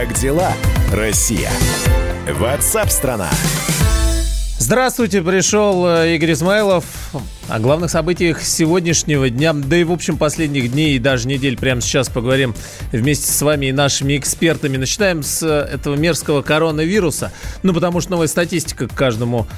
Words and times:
Как 0.00 0.14
дела, 0.14 0.50
Россия? 0.94 1.50
Ватсап-страна! 2.26 3.28
Здравствуйте, 4.58 5.20
пришел 5.20 5.86
э, 5.86 6.14
Игорь 6.14 6.32
Измайлов. 6.32 6.86
О 7.50 7.58
главных 7.58 7.90
событиях 7.90 8.42
сегодняшнего 8.42 9.28
дня, 9.28 9.52
да 9.52 9.76
и 9.76 9.82
в 9.82 9.90
общем 9.90 10.16
последних 10.18 10.70
дней 10.70 10.94
и 10.94 10.98
даже 11.00 11.26
недель 11.26 11.58
прямо 11.58 11.80
сейчас 11.80 12.08
поговорим 12.08 12.54
вместе 12.92 13.26
с 13.26 13.42
вами 13.42 13.66
и 13.66 13.72
нашими 13.72 14.16
экспертами. 14.16 14.76
Начинаем 14.76 15.24
с 15.24 15.42
э, 15.42 15.74
этого 15.74 15.96
мерзкого 15.96 16.42
коронавируса. 16.42 17.32
Ну, 17.64 17.74
потому 17.74 18.00
что 18.02 18.12
новая 18.12 18.28
статистика 18.28 18.86
к 18.86 18.94
каждому, 18.94 19.48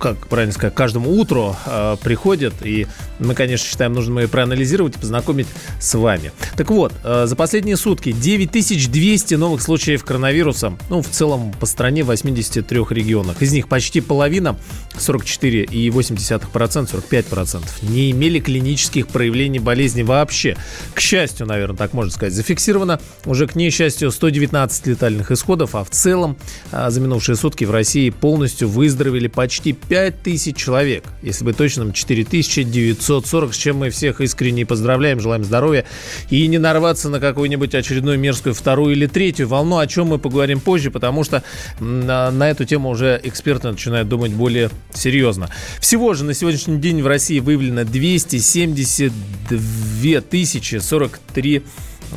как 0.00 0.26
правильно 0.28 0.54
сказать, 0.54 0.74
каждому 0.74 1.10
утру 1.10 1.54
э, 1.66 1.96
приходит. 2.02 2.54
И 2.64 2.86
мы, 3.18 3.34
конечно, 3.34 3.68
считаем, 3.68 3.92
нужно 3.92 4.20
ее 4.20 4.28
проанализировать 4.28 4.96
и 4.96 4.98
познакомить 4.98 5.48
с 5.78 5.94
вами. 5.94 6.32
Так 6.56 6.70
вот, 6.70 6.94
э, 7.04 7.26
за 7.26 7.36
последние 7.36 7.76
сутки 7.76 8.12
9200 8.12 9.34
новых 9.34 9.60
случаев 9.60 10.04
коронавируса. 10.04 10.72
Ну, 10.88 11.02
в 11.02 11.08
целом 11.08 11.52
по 11.60 11.66
стране 11.66 12.02
в 12.02 12.06
83 12.06 12.78
регионах. 12.88 13.42
Из 13.42 13.52
них 13.52 13.68
почти 13.68 14.00
половина, 14.00 14.56
44,8%, 14.94 16.46
45% 16.64 17.62
не 17.82 18.10
имели 18.10 18.40
клинических 18.40 19.08
проявлений 19.08 19.58
болезни 19.58 20.02
вообще. 20.02 20.56
К 20.94 21.00
счастью, 21.00 21.46
наверное, 21.46 21.76
так 21.76 21.92
можно 21.92 22.10
сказать. 22.12 22.34
Зафиксировано 22.34 23.00
уже, 23.24 23.46
к 23.46 23.54
несчастью, 23.54 24.10
119 24.10 24.86
летальных 24.86 25.30
исходов, 25.30 25.74
а 25.74 25.84
в 25.84 25.90
целом 25.90 26.36
а, 26.70 26.90
за 26.90 27.00
минувшие 27.00 27.36
сутки 27.36 27.64
в 27.64 27.70
России 27.70 28.10
полностью 28.10 28.68
выздоровели 28.68 29.28
почти 29.28 29.72
5000 29.72 30.56
человек. 30.56 31.04
Если 31.22 31.44
быть 31.44 31.56
точным, 31.56 31.92
4940, 31.92 33.54
с 33.54 33.56
чем 33.56 33.78
мы 33.78 33.90
всех 33.90 34.20
искренне 34.20 34.66
поздравляем, 34.66 35.20
желаем 35.20 35.44
здоровья 35.44 35.84
и 36.30 36.46
не 36.46 36.58
нарваться 36.58 37.08
на 37.08 37.20
какую-нибудь 37.20 37.74
очередную 37.74 38.18
мерзкую 38.18 38.54
вторую 38.54 38.94
или 38.94 39.06
третью 39.06 39.48
волну, 39.48 39.78
о 39.78 39.86
чем 39.86 40.08
мы 40.08 40.18
поговорим 40.18 40.60
позже, 40.60 40.90
потому 40.90 41.24
что 41.24 41.42
на, 41.80 42.30
на 42.30 42.50
эту 42.50 42.64
тему 42.64 42.90
уже 42.90 43.20
эксперты 43.22 43.70
начинают 43.70 44.08
думать 44.08 44.32
более 44.32 44.70
серьезно. 44.92 45.48
Всего 45.80 46.14
же 46.14 46.24
на 46.24 46.34
сегодняшний 46.42 46.78
день 46.78 47.00
в 47.02 47.06
России 47.06 47.38
выявлено 47.38 47.84
272 47.84 50.20
тысячи 50.22 50.74
43 50.74 51.62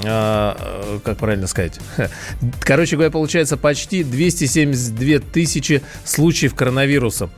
а, 0.03 0.99
как 1.03 1.19
правильно 1.19 1.45
сказать? 1.45 1.79
Короче 2.61 2.95
говоря, 2.95 3.11
получается 3.11 3.55
почти 3.55 4.03
272 4.03 5.19
тысячи 5.31 5.83
случаев 6.03 6.55
коронавируса. 6.55 7.29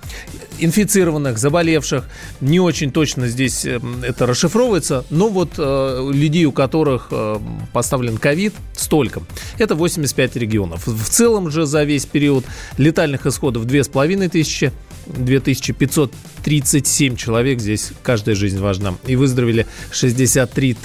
Инфицированных, 0.59 1.38
заболевших. 1.38 2.05
Не 2.39 2.61
очень 2.61 2.91
точно 2.91 3.27
здесь 3.27 3.65
э, 3.65 3.81
это 4.03 4.25
расшифровывается, 4.25 5.03
но 5.09 5.27
вот 5.27 5.55
э, 5.58 6.09
людей, 6.11 6.45
у 6.45 6.53
которых 6.53 7.09
э, 7.11 7.38
поставлен 7.73 8.17
ковид, 8.17 8.53
столько. 8.77 9.23
Это 9.59 9.75
85 9.75 10.38
регионов. 10.38 10.88
В 10.88 11.09
целом 11.09 11.52
же 11.52 11.65
за 11.65 11.83
весь 11.83 12.05
период 12.05 12.45
летальных 12.77 13.25
исходов 13.25 13.65
2500 13.65 14.71
2537 15.08 17.16
человек, 17.16 17.59
здесь 17.59 17.91
каждая 18.03 18.36
жизнь 18.36 18.59
важна, 18.59 18.95
и 19.05 19.16
выздоровели 19.16 19.66
63 19.91 20.75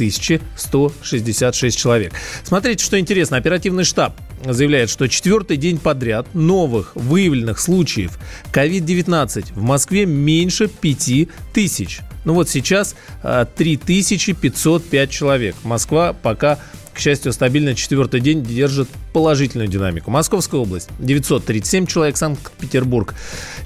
166 0.56 1.78
человек. 1.78 2.12
Смотрите, 2.44 2.84
что 2.84 2.98
интересно, 2.98 3.36
оперативный 3.36 3.84
штаб 3.84 4.18
заявляет, 4.44 4.90
что 4.90 5.08
четвертый 5.08 5.56
день 5.56 5.78
подряд 5.78 6.34
новых 6.34 6.92
выявленных 6.94 7.58
случаев 7.58 8.18
COVID-19 8.52 9.54
в 9.54 9.62
Москве 9.62 10.06
меньше 10.06 10.68
5 10.68 11.28
тысяч. 11.52 12.00
Ну 12.24 12.34
вот 12.34 12.48
сейчас 12.48 12.94
3505 13.22 14.94
а, 14.94 15.12
человек. 15.12 15.56
Москва 15.64 16.12
пока 16.12 16.60
к 16.92 16.98
счастью, 16.98 17.32
стабильно 17.32 17.74
четвертый 17.74 18.20
день 18.20 18.44
держит 18.44 18.88
положительную 19.12 19.68
динамику. 19.68 20.10
Московская 20.10 20.60
область 20.60 20.88
937 20.98 21.86
человек, 21.86 22.16
Санкт-Петербург 22.16 23.14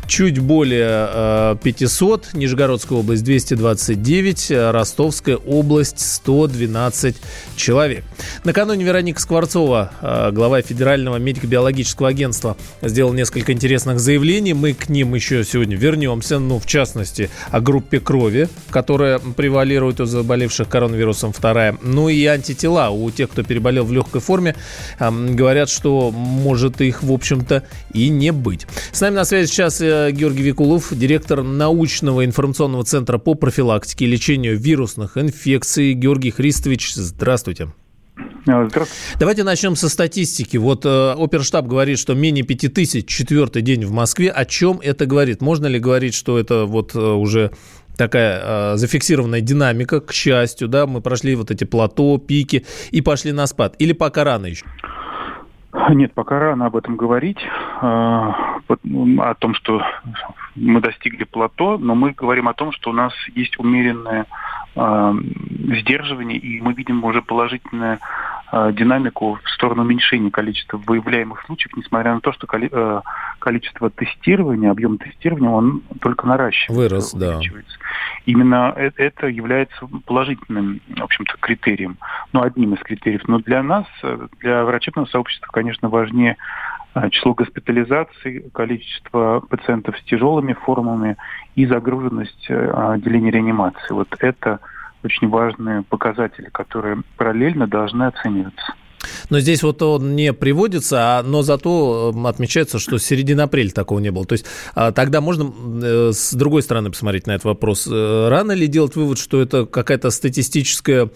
чуть 0.06 0.38
более 0.38 1.56
500, 1.62 2.28
э, 2.32 2.38
Нижегородская 2.38 2.98
область 2.98 3.24
229, 3.24 4.50
Ростовская 4.72 5.36
область 5.36 6.00
112 6.00 7.16
человек. 7.56 8.04
Накануне 8.44 8.84
Вероника 8.84 9.20
Скворцова, 9.20 9.92
э, 10.00 10.30
глава 10.32 10.62
Федерального 10.62 11.16
медико-биологического 11.16 12.08
агентства, 12.08 12.56
сделал 12.82 13.12
несколько 13.12 13.52
интересных 13.52 14.00
заявлений. 14.00 14.54
Мы 14.54 14.74
к 14.74 14.88
ним 14.88 15.14
еще 15.14 15.44
сегодня 15.44 15.76
вернемся, 15.76 16.38
ну, 16.38 16.58
в 16.58 16.66
частности, 16.66 17.30
о 17.50 17.60
группе 17.60 18.00
крови, 18.00 18.48
которая 18.70 19.18
превалирует 19.18 20.00
у 20.00 20.04
заболевших 20.04 20.68
коронавирусом 20.68 21.32
вторая, 21.32 21.76
ну 21.82 22.08
и 22.08 22.24
антитела 22.26 22.90
у 22.90 23.10
тех, 23.10 23.30
кто 23.30 23.42
переболел 23.42 23.84
в 23.84 23.92
легкой 23.92 24.20
форме, 24.20 24.54
говорят, 25.36 25.68
что 25.68 26.10
может 26.10 26.80
их, 26.80 27.02
в 27.02 27.12
общем-то, 27.12 27.62
и 27.92 28.08
не 28.08 28.32
быть. 28.32 28.66
С 28.92 29.00
нами 29.00 29.14
на 29.14 29.24
связи 29.24 29.48
сейчас 29.48 29.80
э, 29.80 30.10
Георгий 30.10 30.42
Викулов, 30.42 30.88
директор 30.92 31.42
научного 31.42 32.24
информационного 32.24 32.84
центра 32.84 33.18
по 33.18 33.34
профилактике 33.34 34.06
и 34.06 34.08
лечению 34.08 34.58
вирусных 34.58 35.16
инфекций. 35.16 35.92
Георгий 35.92 36.30
Христович, 36.30 36.94
здравствуйте. 36.94 37.68
Здравствуйте. 38.46 38.90
Давайте 39.18 39.44
начнем 39.44 39.76
со 39.76 39.88
статистики. 39.88 40.56
Вот 40.56 40.86
э, 40.86 41.14
оперштаб 41.18 41.66
говорит, 41.66 41.98
что 41.98 42.14
менее 42.14 42.44
5000 42.44 43.06
четвертый 43.06 43.62
день 43.62 43.84
в 43.84 43.90
Москве. 43.90 44.30
О 44.30 44.44
чем 44.44 44.80
это 44.82 45.04
говорит? 45.04 45.40
Можно 45.42 45.66
ли 45.66 45.78
говорить, 45.78 46.14
что 46.14 46.38
это 46.38 46.64
вот 46.64 46.94
э, 46.94 46.98
уже 46.98 47.50
такая 47.96 48.74
э, 48.74 48.76
зафиксированная 48.76 49.40
динамика, 49.40 50.00
к 50.00 50.12
счастью, 50.12 50.68
да, 50.68 50.86
мы 50.86 51.00
прошли 51.00 51.34
вот 51.34 51.50
эти 51.50 51.64
плато, 51.64 52.18
пики 52.18 52.64
и 52.90 53.00
пошли 53.00 53.32
на 53.32 53.46
спад? 53.46 53.74
Или 53.78 53.92
пока 53.92 54.24
рано 54.24 54.46
еще? 54.46 54.64
Нет, 55.90 56.14
пока 56.14 56.38
рано 56.38 56.66
об 56.66 56.76
этом 56.76 56.96
говорить, 56.96 57.38
э, 57.38 57.84
о 57.84 59.34
том, 59.38 59.54
что 59.54 59.82
мы 60.56 60.80
достигли 60.80 61.24
плато, 61.24 61.78
но 61.78 61.94
мы 61.94 62.12
говорим 62.12 62.48
о 62.48 62.54
том, 62.54 62.72
что 62.72 62.90
у 62.90 62.92
нас 62.92 63.12
есть 63.34 63.58
умеренное 63.58 64.26
э, 64.74 65.14
сдерживание, 65.80 66.38
и 66.38 66.60
мы 66.60 66.72
видим 66.72 67.04
уже 67.04 67.22
положительное 67.22 68.00
Э, 68.52 68.70
динамику 68.72 69.40
в 69.42 69.50
сторону 69.50 69.82
уменьшения 69.82 70.30
количества 70.30 70.76
выявляемых 70.78 71.42
случаев, 71.46 71.76
несмотря 71.76 72.14
на 72.14 72.20
то, 72.20 72.32
что 72.32 72.46
э, 72.52 73.00
количество 73.40 73.90
тестирования, 73.90 74.70
объем 74.70 74.98
тестирования, 74.98 75.50
он 75.50 75.82
только 76.00 76.28
наращивается. 76.28 76.72
Вырос, 76.72 77.12
да. 77.14 77.40
Именно 78.24 78.72
э, 78.76 78.92
это 78.96 79.26
является 79.26 79.76
положительным, 80.06 80.80
в 80.88 81.02
общем-то, 81.02 81.34
критерием, 81.40 81.98
ну, 82.32 82.42
одним 82.42 82.74
из 82.74 82.80
критериев. 82.80 83.26
Но 83.26 83.40
для 83.40 83.64
нас, 83.64 83.86
для 84.38 84.64
врачебного 84.64 85.06
сообщества, 85.06 85.48
конечно, 85.50 85.88
важнее 85.88 86.36
число 87.10 87.34
госпитализаций, 87.34 88.50
количество 88.52 89.40
пациентов 89.40 89.98
с 89.98 90.02
тяжелыми 90.04 90.54
формами 90.54 91.16
и 91.54 91.66
загруженность 91.66 92.50
отделения 92.50 93.30
реанимации. 93.30 93.92
Вот 93.92 94.08
это 94.20 94.60
очень 95.04 95.28
важные 95.28 95.82
показатели, 95.82 96.48
которые 96.50 97.02
параллельно 97.16 97.66
должны 97.66 98.04
оцениваться. 98.04 98.74
Но 99.30 99.40
здесь 99.40 99.62
вот 99.62 99.82
он 99.82 100.16
не 100.16 100.32
приводится, 100.32 101.18
а, 101.18 101.22
но 101.22 101.42
зато 101.42 102.14
отмечается, 102.24 102.78
что 102.78 102.98
с 102.98 103.04
середины 103.04 103.42
апреля 103.42 103.70
такого 103.70 103.98
не 103.98 104.10
было. 104.10 104.24
То 104.24 104.32
есть 104.34 104.44
а, 104.74 104.92
тогда 104.92 105.20
можно 105.20 105.52
э, 105.82 106.10
с 106.12 106.34
другой 106.34 106.62
стороны 106.62 106.90
посмотреть 106.90 107.26
на 107.26 107.32
этот 107.32 107.44
вопрос. 107.44 107.88
Э, 107.90 108.28
рано 108.28 108.52
ли 108.52 108.66
делать 108.66 108.96
вывод, 108.96 109.18
что 109.18 109.40
это 109.40 109.66
какая-то 109.66 110.10
статистическая 110.10 111.10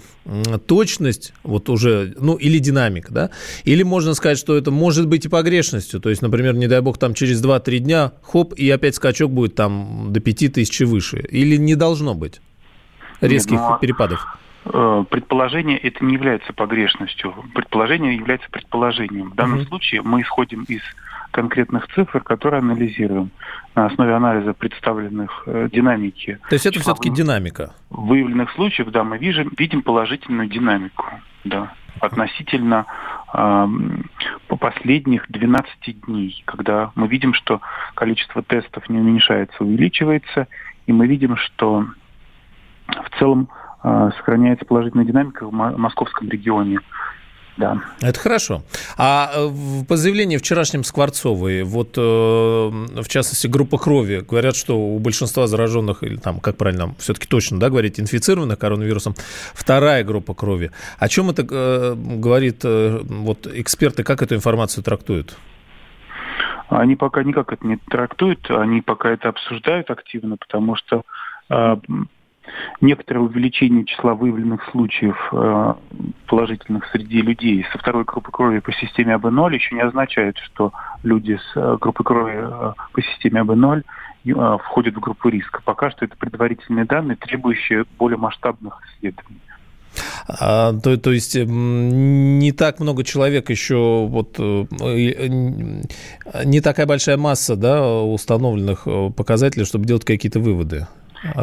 точность, 0.66 1.32
вот 1.42 1.68
уже, 1.68 2.14
ну, 2.18 2.34
или 2.34 2.58
динамика, 2.58 3.12
да? 3.12 3.30
Или 3.64 3.82
можно 3.82 4.14
сказать, 4.14 4.38
что 4.38 4.56
это 4.56 4.70
может 4.70 5.06
быть 5.06 5.24
и 5.24 5.28
погрешностью. 5.28 6.00
То 6.00 6.10
есть, 6.10 6.22
например, 6.22 6.54
не 6.54 6.68
дай 6.68 6.80
бог, 6.80 6.98
там 6.98 7.14
через 7.14 7.42
2-3 7.42 7.78
дня, 7.78 8.12
хоп, 8.22 8.54
и 8.54 8.70
опять 8.70 8.94
скачок 8.94 9.32
будет 9.32 9.54
там 9.54 10.08
до 10.10 10.20
5000 10.20 10.80
выше. 10.82 11.18
Или 11.30 11.56
не 11.56 11.74
должно 11.74 12.14
быть? 12.14 12.40
резких 13.20 13.52
Нет, 13.52 13.60
ну, 13.60 13.74
а, 13.74 13.78
перепадов? 13.78 14.26
Э, 14.64 15.04
предположение 15.08 15.78
это 15.78 16.04
не 16.04 16.14
является 16.14 16.52
погрешностью. 16.52 17.34
Предположение 17.54 18.14
является 18.14 18.48
предположением. 18.50 19.30
В 19.30 19.34
данном 19.34 19.60
угу. 19.60 19.66
случае 19.66 20.02
мы 20.02 20.20
исходим 20.20 20.64
из 20.64 20.82
конкретных 21.30 21.86
цифр, 21.94 22.20
которые 22.20 22.58
анализируем 22.58 23.30
на 23.74 23.86
основе 23.86 24.14
анализа 24.14 24.52
представленных 24.52 25.44
э, 25.46 25.68
динамики. 25.72 26.38
То 26.48 26.54
есть 26.54 26.66
это 26.66 26.80
все-таки 26.80 27.08
динамика? 27.10 27.72
Выявленных 27.88 28.50
случаев, 28.52 28.90
да, 28.90 29.04
мы 29.04 29.16
видим, 29.16 29.50
видим 29.56 29.82
положительную 29.82 30.48
динамику, 30.48 31.06
да, 31.44 31.72
относительно 32.00 32.84
э, 33.32 33.68
по 34.48 34.56
последних 34.56 35.24
12 35.30 36.00
дней, 36.06 36.42
когда 36.44 36.90
мы 36.96 37.06
видим, 37.06 37.32
что 37.32 37.60
количество 37.94 38.42
тестов 38.42 38.88
не 38.90 38.98
уменьшается, 38.98 39.64
увеличивается, 39.64 40.48
и 40.86 40.92
мы 40.92 41.06
видим, 41.06 41.36
что 41.36 41.86
в 42.88 43.18
целом 43.18 43.48
сохраняется 43.82 44.64
положительная 44.64 45.06
динамика 45.06 45.46
в 45.46 45.52
московском 45.52 46.28
регионе. 46.28 46.80
да. 47.56 47.78
Это 48.00 48.18
хорошо. 48.18 48.62
А 48.96 49.30
э, 49.34 49.84
по 49.88 49.96
заявлению 49.96 50.38
вчерашнем 50.38 50.84
Скворцовой, 50.84 51.62
вот 51.62 51.96
э, 51.96 52.00
в 52.00 53.08
частности 53.08 53.46
группа 53.46 53.78
крови, 53.78 54.22
говорят, 54.28 54.56
что 54.56 54.78
у 54.78 54.98
большинства 54.98 55.46
зараженных, 55.46 56.02
или 56.02 56.16
там, 56.16 56.40
как 56.40 56.56
правильно, 56.56 56.94
все-таки 56.98 57.26
точно, 57.26 57.58
да, 57.58 57.70
говорить, 57.70 57.98
инфицированных 58.00 58.58
коронавирусом, 58.58 59.14
вторая 59.54 60.04
группа 60.04 60.34
крови. 60.34 60.70
О 60.98 61.08
чем 61.08 61.30
это 61.30 61.46
э, 61.50 61.94
говорит 61.94 62.64
вот 62.64 63.46
эксперты, 63.46 64.02
как 64.02 64.22
эту 64.22 64.34
информацию 64.34 64.84
трактуют? 64.84 65.36
Они 66.68 66.96
пока 66.96 67.24
никак 67.24 67.52
это 67.52 67.66
не 67.66 67.76
трактуют, 67.76 68.48
они 68.50 68.80
пока 68.80 69.10
это 69.10 69.28
обсуждают 69.28 69.90
активно, 69.90 70.36
потому 70.36 70.76
что 70.76 71.02
некоторое 72.80 73.20
увеличение 73.20 73.84
числа 73.84 74.14
выявленных 74.14 74.64
случаев 74.70 75.16
э, 75.32 75.74
положительных 76.26 76.86
среди 76.92 77.20
людей 77.22 77.66
со 77.72 77.78
второй 77.78 78.04
группы 78.04 78.30
крови 78.30 78.60
по 78.60 78.72
системе 78.72 79.14
АБ0 79.14 79.54
еще 79.54 79.74
не 79.74 79.82
означает, 79.82 80.38
что 80.38 80.72
люди 81.02 81.36
с 81.36 81.56
э, 81.56 81.76
группой 81.80 82.04
крови 82.04 82.38
э, 82.38 82.72
по 82.92 83.02
системе 83.02 83.42
АБ0 83.42 83.82
входят 84.64 84.94
в 84.94 85.00
группу 85.00 85.30
риска. 85.30 85.62
Пока 85.64 85.90
что 85.90 86.04
это 86.04 86.14
предварительные 86.14 86.84
данные, 86.84 87.16
требующие 87.16 87.86
более 87.98 88.18
масштабных 88.18 88.78
исследований. 88.86 89.40
А, 90.28 90.74
то, 90.74 90.98
то 90.98 91.10
есть 91.10 91.34
не 91.36 92.52
так 92.52 92.80
много 92.80 93.02
человек 93.02 93.48
еще, 93.48 94.06
вот, 94.06 94.38
не 94.38 95.80
такая 96.60 96.84
большая 96.84 97.16
масса 97.16 97.56
да, 97.56 97.82
установленных 98.02 98.86
показателей, 99.16 99.64
чтобы 99.64 99.86
делать 99.86 100.04
какие-то 100.04 100.38
выводы. 100.38 100.86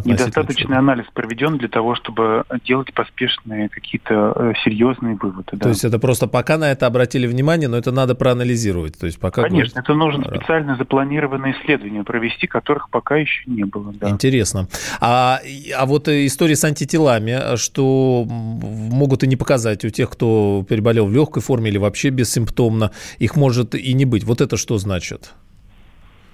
Недостаточный 0.06 0.68
чего? 0.68 0.78
анализ 0.78 1.06
проведен 1.14 1.58
для 1.58 1.68
того, 1.68 1.96
чтобы 1.96 2.44
делать 2.66 2.94
поспешные 2.94 3.70
какие-то 3.70 4.34
э, 4.36 4.54
серьезные 4.64 5.16
выводы. 5.16 5.50
Да. 5.54 5.60
То 5.60 5.70
есть 5.70 5.86
это 5.86 6.00
просто 6.00 6.28
пока 6.28 6.58
на 6.58 6.72
это 6.72 6.88
обратили 6.88 7.28
внимание, 7.28 7.68
но 7.68 7.78
это 7.78 7.92
надо 7.92 8.16
проанализировать. 8.16 8.98
То 8.98 9.06
есть 9.06 9.20
пока 9.20 9.44
Конечно, 9.44 9.80
это 9.80 9.94
нужно 9.94 10.26
специально 10.26 10.76
запланированные 10.76 11.56
исследования 11.60 12.04
провести, 12.04 12.48
которых 12.48 12.90
пока 12.90 13.18
еще 13.18 13.44
не 13.46 13.64
было. 13.66 13.94
Да. 13.94 14.10
Интересно. 14.10 14.68
А, 15.00 15.40
а 15.78 15.86
вот 15.86 16.08
история 16.08 16.56
с 16.56 16.64
антителами, 16.64 17.56
что 17.58 18.26
могут 18.28 19.24
и 19.24 19.28
не 19.28 19.36
показать 19.36 19.86
у 19.86 19.90
тех, 19.90 20.10
кто 20.10 20.66
переболел 20.68 21.08
в 21.08 21.14
легкой 21.14 21.42
форме 21.42 21.70
или 21.70 21.78
вообще 21.78 22.10
бессимптомно, 22.10 22.92
их 23.20 23.36
может 23.36 23.76
и 23.76 23.94
не 23.94 24.06
быть. 24.06 24.24
Вот 24.24 24.42
это 24.42 24.58
что 24.58 24.78
значит? 24.78 25.34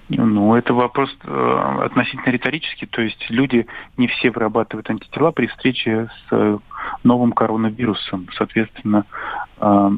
Ну, 0.08 0.54
это 0.54 0.74
вопрос 0.74 1.16
э, 1.24 1.80
относительно 1.82 2.30
риторический. 2.30 2.86
То 2.86 3.00
есть 3.00 3.24
люди 3.30 3.66
не 3.96 4.06
все 4.06 4.30
вырабатывают 4.30 4.90
антитела 4.90 5.30
при 5.30 5.46
встрече 5.46 6.08
с 6.08 6.32
э, 6.32 6.58
новым 7.04 7.32
коронавирусом. 7.32 8.28
Соответственно, 8.36 9.06
э, 9.58 9.90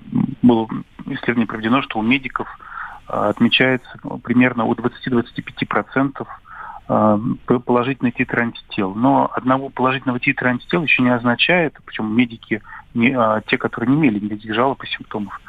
было 0.43 0.69
исследование 1.07 1.47
проведено, 1.47 1.83
что 1.83 1.99
у 1.99 2.03
медиков 2.03 2.47
э, 3.09 3.13
отмечается 3.13 3.99
примерно 4.23 4.65
у 4.67 4.75
20-25% 4.75 6.27
э, 6.89 7.19
положительный 7.65 8.13
титр 8.13 8.39
антител. 8.39 8.95
Но 8.95 9.29
одного 9.35 9.71
положительного 9.71 10.21
титра 10.21 10.51
антител 10.51 10.85
еще 10.85 11.03
не 11.03 11.11
означает, 11.11 11.77
причем 11.85 12.17
медики, 12.17 12.63
не, 12.95 13.11
а, 13.11 13.41
те, 13.47 13.59
которые 13.59 13.91
не 13.91 13.97
имели 13.97 14.21
никаких 14.21 14.55
жалоб 14.55 14.83
и 14.85 14.87
симптомов, 14.87 15.41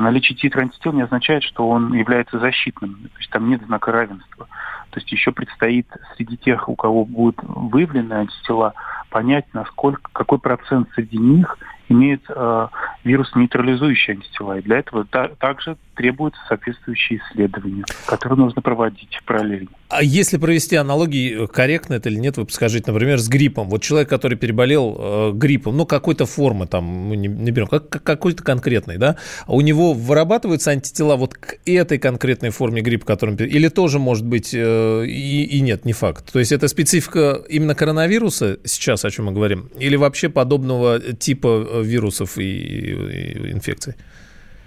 наличие 0.00 0.36
титра 0.36 0.62
антител 0.62 0.92
не 0.92 1.02
означает, 1.02 1.42
что 1.42 1.68
он 1.68 1.92
является 1.92 2.38
защитным. 2.38 2.94
То 3.12 3.18
есть 3.18 3.30
там 3.30 3.48
нет 3.48 3.62
знака 3.66 3.92
равенства. 3.92 4.46
То 4.90 5.00
есть 5.00 5.10
еще 5.10 5.32
предстоит 5.32 5.86
среди 6.16 6.36
тех, 6.36 6.68
у 6.68 6.76
кого 6.76 7.04
будут 7.04 7.36
выявлены 7.42 8.12
антитела, 8.12 8.74
понять, 9.10 9.46
насколько, 9.52 10.10
какой 10.12 10.38
процент 10.38 10.88
среди 10.94 11.18
них 11.18 11.58
имеет 11.88 12.22
э, 12.28 12.68
вирус 13.04 13.34
нейтрализующие 13.34 14.16
антитела. 14.16 14.58
И 14.58 14.62
для 14.62 14.78
этого 14.78 15.04
та, 15.04 15.28
также 15.28 15.76
требуются 15.94 16.40
соответствующие 16.48 17.20
исследования, 17.20 17.84
которые 18.06 18.38
нужно 18.38 18.62
проводить 18.62 19.18
параллельно. 19.24 19.68
А 19.88 20.02
если 20.02 20.36
провести 20.36 20.76
аналогии, 20.76 21.46
корректно 21.46 21.94
это 21.94 22.08
или 22.08 22.18
нет, 22.18 22.36
вы 22.36 22.44
подскажите, 22.44 22.90
например, 22.90 23.18
с 23.18 23.28
гриппом. 23.28 23.68
Вот 23.68 23.82
человек, 23.82 24.08
который 24.08 24.36
переболел 24.36 24.96
э, 24.98 25.32
гриппом, 25.34 25.76
ну, 25.76 25.86
какой-то 25.86 26.26
формы, 26.26 26.66
там, 26.66 26.84
мы 26.84 27.16
не, 27.16 27.28
не 27.28 27.50
берем, 27.50 27.68
как, 27.68 27.88
какой-то 27.88 28.42
конкретный, 28.42 28.98
да, 28.98 29.16
у 29.46 29.60
него 29.60 29.92
вырабатываются 29.92 30.70
антитела 30.70 31.16
вот 31.16 31.34
к 31.34 31.58
этой 31.64 31.98
конкретной 31.98 32.50
форме 32.50 32.82
гриппа, 32.82 33.06
которым 33.06 33.36
или 33.36 33.68
тоже 33.68 33.98
может 33.98 34.26
быть 34.26 34.52
э, 34.52 35.04
и, 35.06 35.44
и 35.44 35.60
нет, 35.60 35.84
не 35.84 35.92
факт. 35.92 36.32
То 36.32 36.38
есть 36.38 36.52
это 36.52 36.68
специфика 36.68 37.42
именно 37.48 37.74
коронавируса 37.74 38.58
сейчас, 38.64 39.04
о 39.04 39.10
чем 39.10 39.26
мы 39.26 39.32
говорим, 39.32 39.70
или 39.78 39.96
вообще 39.96 40.28
подобного 40.28 41.00
типа 41.00 41.66
э, 41.70 41.82
вирусов 41.82 42.38
и, 42.38 42.42
и 42.42 43.52
инфекций? 43.52 43.94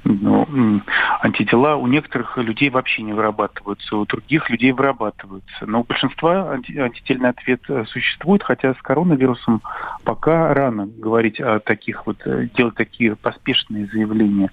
Ну, 0.09 0.81
антитела 1.21 1.75
у 1.75 1.85
некоторых 1.85 2.37
людей 2.37 2.69
вообще 2.69 3.01
не 3.01 3.11
вырабатываются, 3.11 3.97
у 3.97 4.05
других 4.05 4.49
людей 4.49 4.71
вырабатываются. 4.71 5.65
Но 5.65 5.81
у 5.81 5.83
большинства 5.83 6.51
анти, 6.51 6.77
антительный 6.77 7.29
ответ 7.29 7.61
э, 7.67 7.83
существует, 7.87 8.41
хотя 8.41 8.73
с 8.73 8.81
коронавирусом 8.81 9.61
пока 10.05 10.53
рано 10.53 10.87
говорить 10.87 11.41
о 11.41 11.59
таких 11.59 12.07
вот, 12.07 12.25
э, 12.25 12.47
делать 12.55 12.75
такие 12.75 13.17
поспешные 13.17 13.87
заявления. 13.87 14.49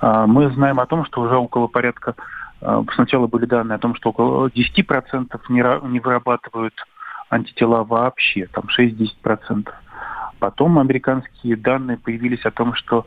А, 0.00 0.26
мы 0.26 0.50
знаем 0.50 0.80
о 0.80 0.86
том, 0.86 1.04
что 1.04 1.20
уже 1.20 1.36
около 1.36 1.68
порядка, 1.68 2.16
э, 2.60 2.82
сначала 2.94 3.28
были 3.28 3.44
данные 3.46 3.76
о 3.76 3.80
том, 3.80 3.94
что 3.94 4.10
около 4.10 4.48
10% 4.48 5.40
не, 5.50 5.88
не 5.88 6.00
вырабатывают 6.00 6.74
антитела 7.28 7.84
вообще, 7.84 8.48
там 8.48 8.64
6-10%. 8.76 9.68
Потом 10.40 10.80
американские 10.80 11.54
данные 11.54 11.96
появились 11.96 12.44
о 12.44 12.50
том, 12.50 12.74
что 12.74 13.06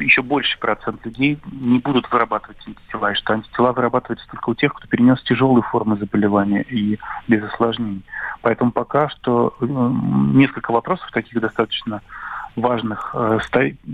еще 0.00 0.22
больше 0.22 0.58
процент 0.58 1.04
людей 1.04 1.38
не 1.50 1.78
будут 1.78 2.10
вырабатывать 2.10 2.58
антитела, 2.66 3.12
и 3.12 3.14
что 3.14 3.34
антитела 3.34 3.72
вырабатываются 3.72 4.26
только 4.30 4.50
у 4.50 4.54
тех, 4.54 4.74
кто 4.74 4.88
перенес 4.88 5.22
тяжелые 5.22 5.62
формы 5.62 5.96
заболевания 5.96 6.62
и 6.62 6.98
без 7.28 7.42
осложнений. 7.44 8.04
Поэтому 8.42 8.72
пока 8.72 9.08
что 9.10 9.54
несколько 9.60 10.72
вопросов 10.72 11.10
таких 11.12 11.40
достаточно 11.40 12.02
важных 12.56 13.14
э, 13.14 13.38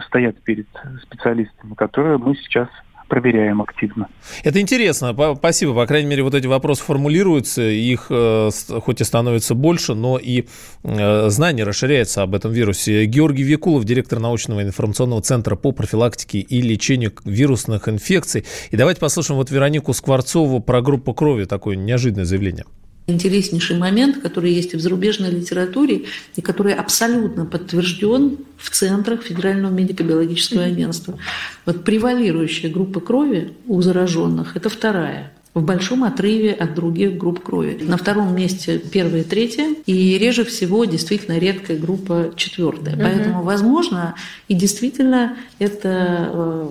стоят 0.06 0.43
перед 0.43 0.69
специалистами, 1.03 1.75
которые 1.75 2.19
мы 2.19 2.37
сейчас 2.37 2.69
проверяем 3.08 3.62
активно. 3.62 4.08
Это 4.43 4.61
интересно. 4.61 5.14
Спасибо. 5.37 5.75
По 5.75 5.87
крайней 5.87 6.08
мере, 6.08 6.23
вот 6.23 6.35
эти 6.35 6.47
вопросы 6.47 6.82
формулируются, 6.82 7.62
их 7.62 8.06
э, 8.11 8.50
хоть 8.81 9.00
и 9.00 9.05
становится 9.05 9.55
больше, 9.55 9.94
но 9.94 10.19
и 10.19 10.47
э, 10.82 11.29
знание 11.31 11.64
расширяется 11.64 12.23
об 12.23 12.35
этом 12.35 12.53
вирусе. 12.53 13.05
Георгий 13.06 13.43
Викулов, 13.43 13.85
директор 13.85 14.19
научного 14.19 14.62
информационного 14.62 15.23
центра 15.23 15.56
по 15.56 15.73
профилактике 15.73 16.38
и 16.38 16.61
лечению 16.61 17.12
вирусных 17.25 17.88
инфекций. 17.88 18.44
И 18.70 18.76
давайте 18.76 19.00
послушаем 19.00 19.38
вот 19.38 19.50
Веронику 19.50 19.93
Скворцову 19.93 20.61
про 20.61 20.82
группу 20.82 21.14
крови, 21.14 21.44
такое 21.44 21.76
неожиданное 21.76 22.25
заявление 22.25 22.64
интереснейший 23.06 23.79
момент, 23.79 24.20
который 24.20 24.53
есть 24.53 24.75
и 24.75 24.76
в 24.76 24.81
зарубежной 24.81 25.31
литературе, 25.31 26.06
и 26.35 26.41
который 26.41 26.75
абсолютно 26.75 27.44
подтвержден 27.47 28.38
в 28.56 28.70
центрах 28.70 29.23
Федерального 29.23 29.73
медико-биологического 29.73 30.64
агентства. 30.64 31.19
Вот 31.64 31.85
превалирующая 31.85 32.71
группа 32.71 33.00
крови 33.00 33.52
у 33.66 33.81
зараженных– 33.81 34.52
это 34.57 34.69
вторая 34.69 35.36
в 35.57 35.63
большом 35.63 36.05
отрыве 36.05 36.53
от 36.53 36.75
других 36.75 37.17
групп 37.17 37.43
крови. 37.43 37.83
На 37.83 37.97
втором 37.97 38.37
месте 38.37 38.79
первая 38.79 39.23
и 39.23 39.25
третья, 39.25 39.75
и 39.87 40.19
реже 40.19 40.45
всего 40.45 40.85
действительно 40.85 41.39
редкая 41.39 41.79
группа 41.79 42.31
четвертая. 42.37 42.95
Угу. 42.95 43.03
Поэтому, 43.03 43.43
возможно, 43.43 44.17
и 44.49 44.55
действительно 44.55 45.35
это 45.59 46.31
э, 46.31 46.69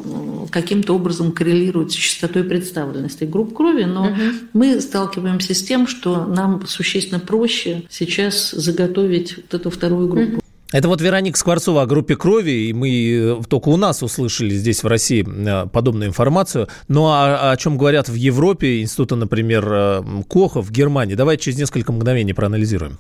каким-то 0.52 0.94
образом 0.94 1.32
коррелирует 1.32 1.94
с 1.94 1.96
частотой 1.96 2.44
представленности 2.44 3.24
групп 3.24 3.56
крови, 3.56 3.86
но 3.86 4.04
угу. 4.04 4.22
мы 4.54 4.80
сталкиваемся 4.80 5.56
с 5.56 5.64
тем, 5.64 5.88
что 5.88 6.28
нам 6.28 6.64
существенно 6.68 7.20
проще 7.20 7.86
сейчас 7.90 8.52
заготовить 8.52 9.38
вот 9.38 9.54
эту 9.56 9.72
вторую 9.72 10.08
группу. 10.10 10.38
Угу. 10.38 10.45
Это 10.72 10.88
вот 10.88 11.00
Вероника 11.00 11.38
Скворцова 11.38 11.84
о 11.84 11.86
группе 11.86 12.16
крови, 12.16 12.70
и 12.70 12.74
мы 12.74 13.40
э, 13.40 13.42
только 13.48 13.70
у 13.70 13.78
нас 13.78 14.02
услышали 14.02 14.56
здесь 14.56 14.84
в 14.84 14.88
России 14.88 15.24
э, 15.26 15.68
подобную 15.68 16.10
информацию. 16.10 16.68
Ну 16.88 17.06
а 17.06 17.52
о 17.52 17.58
чем 17.58 17.78
говорят 17.78 18.10
в 18.10 18.16
Европе, 18.16 18.82
института, 18.82 19.16
например, 19.16 19.68
э, 19.70 20.04
Коха 20.28 20.62
в 20.62 20.72
Германии? 20.72 21.14
Давайте 21.14 21.44
через 21.44 21.60
несколько 21.60 21.92
мгновений 21.92 22.34
проанализируем. 22.34 22.98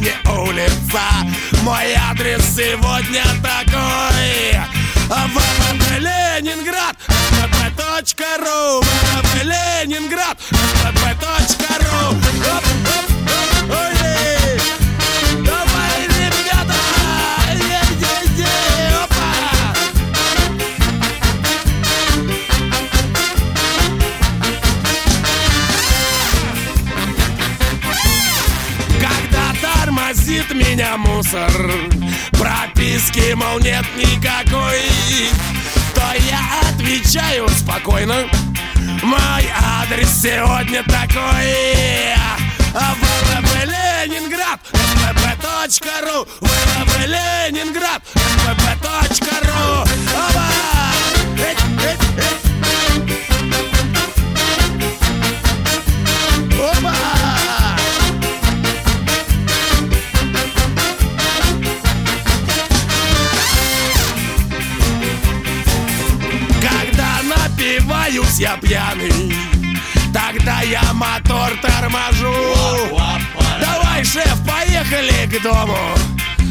Не 0.00 0.14
улица. 0.30 1.02
Мой 1.62 1.94
адрес 1.94 2.42
сегодня 2.56 3.22
такой. 3.42 4.56
ВВП 5.08 5.98
Ленинград. 5.98 6.96
ВВП.ру 7.08 8.80
ВВП 8.80 9.42
Ленинград. 9.44 10.38
ВВП.ру 10.50 12.16
Давай, 13.68 13.92
ребята, 13.92 14.01
меня 30.52 30.96
мусор. 30.96 31.50
Прописки, 32.32 33.32
мол, 33.34 33.58
нет 33.60 33.84
никакой. 33.96 34.80
То 35.94 36.02
я 36.28 36.40
отвечаю 36.68 37.48
спокойно. 37.48 38.28
Мой 39.02 39.50
адрес 39.54 40.22
сегодня 40.22 40.82
такой. 40.84 42.12
ВВП 42.72 43.64
Ленинград. 43.64 44.60
СПП.ру 44.72 46.26
ВВП 46.40 47.06
Ленинград. 47.06 48.02
СПП.ру 48.14 49.82
Оба! 50.14 50.46
Эй, 51.38 51.56
эй, 51.84 51.96
эй! 52.18 52.51
Я 68.42 68.56
пьяный 68.56 69.32
Тогда 70.12 70.62
я 70.62 70.92
мотор 70.92 71.52
торможу. 71.62 72.34
Давай, 73.60 74.04
шеф, 74.04 74.36
поехали 74.44 75.26
к 75.26 75.40
дому 75.42 75.78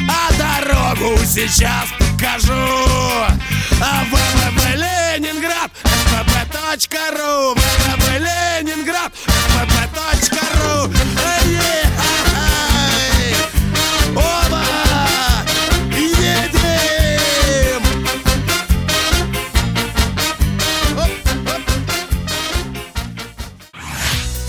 А 0.09 0.31
дорогу 0.37 1.17
сейчас 1.25 1.89
покажу. 1.99 2.53
А 3.81 4.03
ВВП 4.09 4.77
Ленинград 4.77 5.69
ВВП.ру 5.83 7.55
ВВП 7.55 8.19
Ленинград 8.19 9.11
ВВП.ру 9.49 10.93
Эй, 11.25 11.57
ай, 12.37 13.35
Оба! 14.15 14.50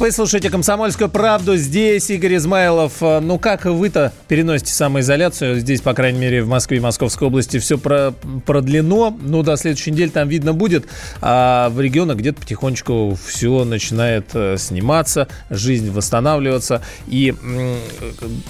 Вы 0.00 0.10
слушаете 0.10 0.50
«Комсомольскую 0.50 1.08
правду». 1.08 1.56
Здесь 1.56 2.10
Игорь 2.10 2.34
Измайлов. 2.34 3.00
Ну, 3.00 3.38
как 3.38 3.64
вы-то 3.64 4.12
переносите 4.26 4.72
самоизоляцию? 4.72 5.60
Здесь, 5.60 5.82
по 5.82 5.94
крайней 5.94 6.18
мере, 6.18 6.42
в 6.42 6.48
Москве 6.48 6.78
и 6.78 6.80
Московской 6.80 7.28
области 7.28 7.60
все 7.60 7.78
про 7.78 8.12
продлено. 8.44 9.16
Ну, 9.22 9.44
до 9.44 9.56
следующей 9.56 9.92
недели 9.92 10.08
там 10.08 10.28
видно 10.28 10.52
будет. 10.52 10.86
А 11.20 11.68
в 11.68 11.80
регионах 11.80 12.16
где-то 12.16 12.40
потихонечку 12.40 13.16
все 13.24 13.64
начинает 13.64 14.30
э, 14.34 14.56
сниматься, 14.58 15.28
жизнь 15.48 15.92
восстанавливаться. 15.92 16.82
И 17.06 17.32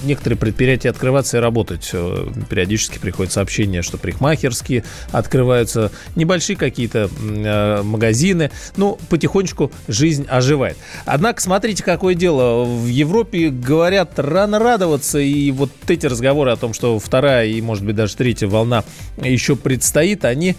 некоторые 0.03 0.39
предприятия 0.39 0.89
открываться 0.89 1.37
и 1.37 1.41
работать. 1.41 1.91
Э, 1.93 2.27
Периодически 2.49 2.99
приходят 2.99 3.35
сообщения, 3.35 3.83
что 3.83 3.99
парикмахерские 3.99 4.83
открываются, 5.13 5.93
небольшие 6.17 6.57
какие-то 6.57 7.11
э, 7.21 7.83
магазины. 7.83 8.51
Ну, 8.79 8.99
потихонечку 9.11 9.71
жизнь 9.89 10.25
оживает. 10.27 10.79
Однако, 11.05 11.34
смотрите, 11.41 11.83
какое 11.83 12.15
дело. 12.15 12.65
В 12.65 12.87
Европе 12.87 13.51
говорят 13.51 14.19
рано 14.19 14.59
радоваться, 14.59 15.19
и 15.19 15.51
вот 15.51 15.71
эти 15.89 16.07
разговоры 16.07 16.51
о 16.51 16.57
том, 16.57 16.73
что 16.73 16.99
вторая 16.99 17.47
и, 17.47 17.61
может 17.61 17.85
быть, 17.85 17.97
даже 17.97 18.17
третья 18.17 18.47
волна 18.47 18.85
еще 19.17 19.57
предстоит, 19.57 20.25
они 20.25 20.57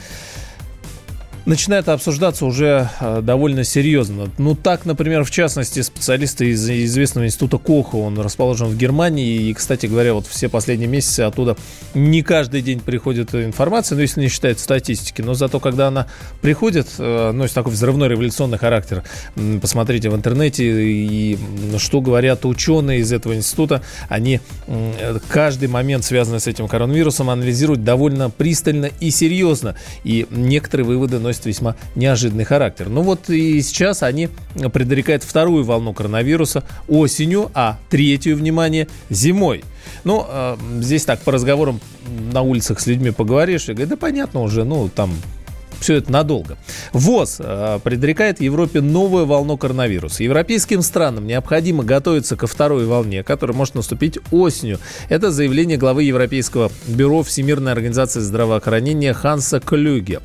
начинают 1.45 1.89
обсуждаться 1.89 2.45
уже 2.45 2.89
э, 2.99 3.21
довольно 3.21 3.63
серьезно. 3.63 4.29
Ну, 4.37 4.55
так, 4.55 4.85
например, 4.85 5.23
в 5.23 5.31
частности, 5.31 5.81
специалисты 5.81 6.49
из 6.49 6.67
известного 6.69 7.25
института 7.25 7.57
Коха, 7.57 7.97
он 7.97 8.19
расположен 8.19 8.67
в 8.67 8.77
Германии, 8.77 9.49
и, 9.49 9.53
кстати 9.53 9.85
говоря, 9.85 10.13
вот 10.13 10.25
все 10.27 10.49
последние 10.49 10.89
месяцы 10.89 11.21
оттуда 11.21 11.55
не 11.93 12.23
каждый 12.23 12.61
день 12.61 12.79
приходит 12.79 13.35
информация, 13.35 13.95
ну, 13.95 14.01
если 14.01 14.21
не 14.21 14.27
считать 14.27 14.59
статистики, 14.59 15.21
но 15.21 15.33
зато, 15.35 15.59
когда 15.59 15.87
она 15.87 16.07
приходит, 16.41 16.87
э, 16.97 17.31
носит 17.31 17.53
такой 17.53 17.73
взрывной 17.73 18.09
революционный 18.09 18.57
характер. 18.57 19.03
Посмотрите 19.61 20.09
в 20.09 20.15
интернете, 20.15 20.63
и 20.65 21.37
что 21.77 22.01
говорят 22.01 22.45
ученые 22.45 22.99
из 22.99 23.11
этого 23.11 23.35
института, 23.35 23.83
они 24.09 24.39
каждый 25.29 25.67
момент, 25.67 26.03
связанный 26.03 26.39
с 26.39 26.47
этим 26.47 26.67
коронавирусом, 26.67 27.29
анализируют 27.29 27.83
довольно 27.83 28.29
пристально 28.29 28.89
и 28.99 29.11
серьезно, 29.11 29.75
и 30.03 30.25
некоторые 30.31 30.85
выводы 30.85 31.19
носят 31.19 31.34
весьма 31.43 31.75
неожиданный 31.95 32.45
характер. 32.45 32.89
Ну 32.89 33.01
вот 33.01 33.29
и 33.29 33.61
сейчас 33.61 34.03
они 34.03 34.29
предрекают 34.71 35.23
вторую 35.23 35.63
волну 35.63 35.93
коронавируса 35.93 36.63
осенью, 36.87 37.51
а 37.53 37.77
третью, 37.89 38.37
внимание, 38.37 38.87
зимой. 39.09 39.63
Ну, 40.03 40.25
э, 40.27 40.57
здесь 40.79 41.05
так 41.05 41.19
по 41.21 41.31
разговорам 41.31 41.79
на 42.31 42.41
улицах 42.41 42.79
с 42.79 42.87
людьми 42.87 43.11
поговоришь, 43.11 43.69
и 43.69 43.73
говорят, 43.73 43.89
да 43.89 43.97
понятно 43.97 44.41
уже, 44.41 44.63
ну, 44.63 44.89
там 44.89 45.11
все 45.85 45.97
это 45.97 46.11
надолго. 46.11 46.57
ВОЗ 46.93 47.37
э, 47.37 47.79
предрекает 47.83 48.41
Европе 48.41 48.81
новую 48.81 49.27
волну 49.27 49.55
коронавируса. 49.55 50.23
Европейским 50.23 50.81
странам 50.81 51.27
необходимо 51.27 51.83
готовиться 51.83 52.35
ко 52.35 52.47
второй 52.47 52.85
волне, 52.85 53.21
которая 53.21 53.55
может 53.55 53.75
наступить 53.75 54.17
осенью. 54.31 54.79
Это 55.09 55.29
заявление 55.29 55.77
главы 55.77 56.01
Европейского 56.05 56.71
бюро 56.87 57.21
Всемирной 57.21 57.71
организации 57.71 58.19
здравоохранения 58.19 59.13
Ханса 59.13 59.59
Клюге. 59.59 60.21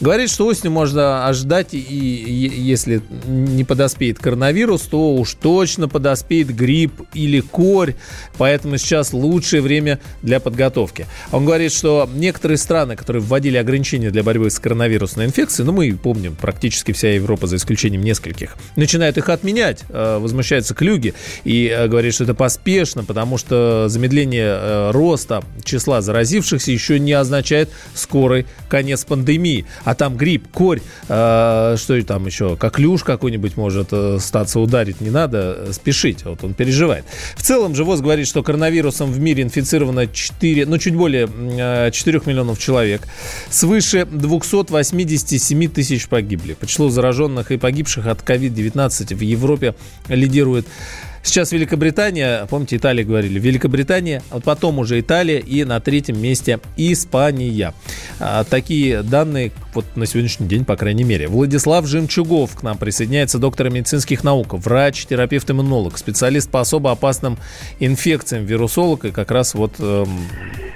Говорит, 0.00 0.28
что 0.28 0.46
осенью 0.46 0.72
можно 0.72 1.28
ожидать, 1.28 1.68
и, 1.72 1.78
если 1.78 3.00
не 3.26 3.62
подоспеет 3.62 4.18
коронавирус, 4.18 4.82
то 4.82 5.14
уж 5.14 5.34
точно 5.34 5.88
подоспеет 5.88 6.52
грипп 6.52 7.02
или 7.14 7.38
корь, 7.38 7.94
поэтому 8.38 8.76
сейчас 8.76 9.12
лучшее 9.12 9.62
время 9.62 10.00
для 10.22 10.40
подготовки. 10.40 11.06
Он 11.30 11.44
говорит, 11.44 11.72
что 11.72 12.10
некоторые 12.12 12.58
страны, 12.58 12.96
которые 12.96 13.22
вводили 13.22 13.56
ограничения 13.56 14.10
для 14.10 14.24
борьбы 14.24 14.50
с 14.50 14.58
коронавирусной 14.96 15.26
инфекцией, 15.26 15.66
ну 15.66 15.72
мы 15.72 15.92
помним, 15.96 16.34
практически 16.34 16.92
вся 16.92 17.12
Европа, 17.12 17.46
за 17.46 17.56
исключением 17.56 18.02
нескольких, 18.02 18.56
начинают 18.76 19.18
их 19.18 19.28
отменять, 19.28 19.84
э, 19.88 20.18
возмущаются 20.18 20.74
клюги 20.74 21.14
и 21.44 21.68
э, 21.68 21.86
говорит, 21.88 22.14
что 22.14 22.24
это 22.24 22.34
поспешно, 22.34 23.04
потому 23.04 23.38
что 23.38 23.88
замедление 23.88 24.58
э, 24.58 24.90
роста 24.92 25.42
числа 25.64 26.00
заразившихся 26.00 26.72
еще 26.72 26.98
не 26.98 27.12
означает 27.12 27.70
скорый 27.94 28.46
конец 28.68 29.04
пандемии. 29.04 29.66
А 29.84 29.94
там 29.94 30.16
грипп, 30.16 30.48
корь, 30.52 30.80
что 31.06 32.02
там 32.06 32.26
еще, 32.26 32.56
коклюш 32.56 33.02
какой-нибудь 33.04 33.56
может 33.56 33.92
статься 34.20 34.60
ударить, 34.60 35.00
не 35.00 35.10
надо 35.10 35.72
спешить, 35.72 36.24
вот 36.24 36.44
он 36.44 36.54
переживает. 36.54 37.04
В 37.36 37.42
целом 37.42 37.74
же 37.74 37.84
ВОЗ 37.84 38.00
говорит, 38.00 38.26
что 38.26 38.42
коронавирусом 38.42 39.12
в 39.12 39.18
мире 39.18 39.42
инфицировано 39.42 40.06
4, 40.06 40.66
ну 40.66 40.78
чуть 40.78 40.94
более 40.94 41.28
э, 41.28 41.90
4 41.92 42.22
миллионов 42.26 42.58
человек, 42.58 43.02
свыше 43.50 44.06
287 44.82 45.68
тысяч 45.68 46.08
погибли. 46.08 46.54
По 46.54 46.66
числу 46.66 46.88
зараженных 46.88 47.50
и 47.50 47.56
погибших 47.56 48.06
от 48.06 48.20
COVID-19 48.20 49.14
в 49.14 49.20
Европе 49.20 49.74
лидирует 50.08 50.66
Сейчас 51.26 51.50
Великобритания, 51.50 52.46
помните, 52.48 52.76
Италия 52.76 53.04
говорили, 53.04 53.40
Великобритания, 53.40 54.22
а 54.30 54.38
потом 54.38 54.78
уже 54.78 55.00
Италия 55.00 55.40
и 55.40 55.64
на 55.64 55.80
третьем 55.80 56.22
месте 56.22 56.60
Испания. 56.76 57.74
А, 58.20 58.44
такие 58.44 59.02
данные 59.02 59.50
вот 59.74 59.84
на 59.96 60.06
сегодняшний 60.06 60.46
день, 60.46 60.64
по 60.64 60.76
крайней 60.76 61.02
мере. 61.02 61.26
Владислав 61.26 61.84
Жемчугов 61.84 62.54
к 62.54 62.62
нам 62.62 62.78
присоединяется, 62.78 63.40
доктор 63.40 63.70
медицинских 63.70 64.22
наук, 64.22 64.54
врач, 64.54 65.04
терапевт, 65.06 65.50
иммунолог, 65.50 65.98
специалист 65.98 66.48
по 66.48 66.60
особо 66.60 66.92
опасным 66.92 67.38
инфекциям, 67.80 68.44
вирусолог 68.44 69.04
и 69.04 69.10
как 69.10 69.32
раз 69.32 69.54
вот 69.54 69.74
эм, 69.80 70.08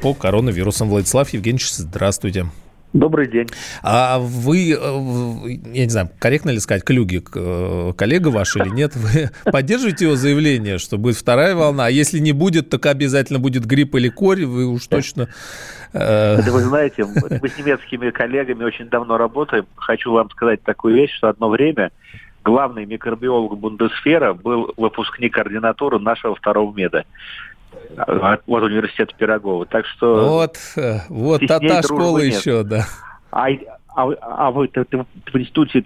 по 0.02 0.14
коронавирусам. 0.14 0.88
Владислав 0.88 1.32
Евгеньевич, 1.32 1.70
здравствуйте. 1.70 2.46
Добрый 2.92 3.28
день. 3.28 3.46
А 3.82 4.18
вы, 4.18 4.72
э, 4.72 5.48
я 5.72 5.84
не 5.84 5.88
знаю, 5.88 6.10
корректно 6.18 6.50
ли 6.50 6.58
сказать, 6.58 6.82
Клюги, 6.82 7.22
э, 7.34 7.92
коллега 7.96 8.28
ваш 8.28 8.56
или 8.56 8.68
нет, 8.68 8.96
вы 8.96 9.30
поддерживаете 9.52 10.06
его 10.06 10.16
заявление, 10.16 10.78
что 10.78 10.98
будет 10.98 11.16
вторая 11.16 11.54
волна, 11.54 11.86
а 11.86 11.90
если 11.90 12.18
не 12.18 12.32
будет, 12.32 12.68
так 12.68 12.86
обязательно 12.86 13.38
будет 13.38 13.64
грипп 13.64 13.94
или 13.94 14.08
корь, 14.08 14.44
вы 14.44 14.66
уж 14.66 14.88
точно... 14.88 15.28
э, 15.92 16.36
Это 16.38 16.50
вы 16.50 16.62
знаете, 16.62 17.04
мы 17.04 17.48
с 17.48 17.58
немецкими 17.58 18.10
коллегами 18.10 18.64
очень 18.64 18.88
давно 18.88 19.16
работаем. 19.18 19.66
Хочу 19.76 20.10
вам 20.12 20.28
сказать 20.30 20.62
такую 20.64 20.96
вещь, 20.96 21.14
что 21.14 21.28
одно 21.28 21.48
время 21.48 21.92
главный 22.44 22.86
микробиолог 22.86 23.58
Бундесфера 23.58 24.32
был 24.32 24.72
выпускник 24.76 25.36
ординатуры 25.38 25.98
нашего 25.98 26.34
второго 26.34 26.74
меда. 26.74 27.04
От, 27.96 28.42
от 28.46 28.62
университета 28.62 29.14
Пирогова. 29.16 29.66
Так 29.66 29.86
что... 29.86 30.28
Вот, 30.28 30.56
э, 30.76 31.00
вот 31.08 31.42
та, 31.46 31.60
та 31.60 31.82
школа 31.82 32.18
еще, 32.18 32.62
да. 32.62 32.86
А, 33.30 33.48
а, 33.94 34.08
а 34.20 34.50
в, 34.50 34.66
в, 34.66 35.06
в 35.32 35.38
институте 35.38 35.80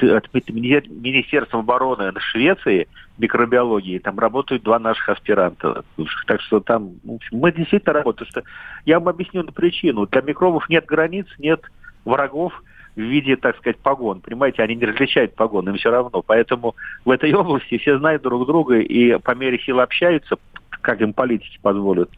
Министерства 0.52 1.60
обороны 1.60 2.12
Швеции 2.18 2.88
микробиологии, 3.18 3.98
там 3.98 4.18
работают 4.18 4.62
два 4.62 4.78
наших 4.78 5.08
аспиранта. 5.08 5.84
Так 6.26 6.40
что 6.42 6.60
там, 6.60 6.94
в 7.04 7.14
общем, 7.14 7.38
мы 7.38 7.52
действительно 7.52 7.94
работаем. 7.94 8.28
Что 8.30 8.42
я 8.84 8.98
вам 8.98 9.08
объясню 9.08 9.42
на 9.42 9.52
причину. 9.52 10.06
Для 10.06 10.22
микробов 10.22 10.68
нет 10.68 10.84
границ, 10.86 11.26
нет 11.38 11.60
врагов 12.04 12.52
в 12.96 13.00
виде, 13.00 13.36
так 13.36 13.56
сказать, 13.56 13.78
погон. 13.78 14.20
Понимаете, 14.20 14.62
они 14.62 14.76
не 14.76 14.84
различают 14.84 15.34
погон, 15.34 15.68
им 15.68 15.76
все 15.76 15.90
равно. 15.90 16.22
Поэтому 16.22 16.74
в 17.04 17.10
этой 17.10 17.32
области 17.34 17.78
все 17.78 17.98
знают 17.98 18.22
друг 18.22 18.46
друга 18.46 18.78
и 18.78 19.18
по 19.18 19.34
мере 19.34 19.58
сил 19.60 19.80
общаются, 19.80 20.36
как 20.84 21.00
им 21.00 21.12
политики 21.12 21.58
позволят. 21.62 22.10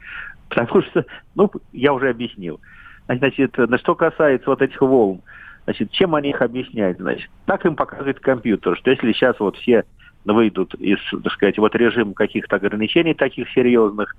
Потому 0.48 0.82
что, 0.82 1.06
ну, 1.34 1.50
я 1.72 1.92
уже 1.92 2.10
объяснил. 2.10 2.60
Значит, 3.08 3.56
на 3.56 3.78
что 3.78 3.94
касается 3.94 4.50
вот 4.50 4.60
этих 4.60 4.80
волн, 4.80 5.22
значит, 5.64 5.90
чем 5.92 6.14
они 6.14 6.30
их 6.30 6.42
объясняют, 6.42 6.98
значит, 6.98 7.30
так 7.46 7.64
им 7.64 7.76
показывает 7.76 8.20
компьютер, 8.20 8.76
что 8.76 8.90
если 8.90 9.12
сейчас 9.12 9.38
вот 9.38 9.56
все 9.56 9.84
выйдут 10.24 10.74
из, 10.74 10.98
так 11.22 11.32
сказать, 11.32 11.58
вот 11.58 11.74
режима 11.76 12.14
каких-то 12.14 12.56
ограничений 12.56 13.14
таких 13.14 13.48
серьезных, 13.50 14.14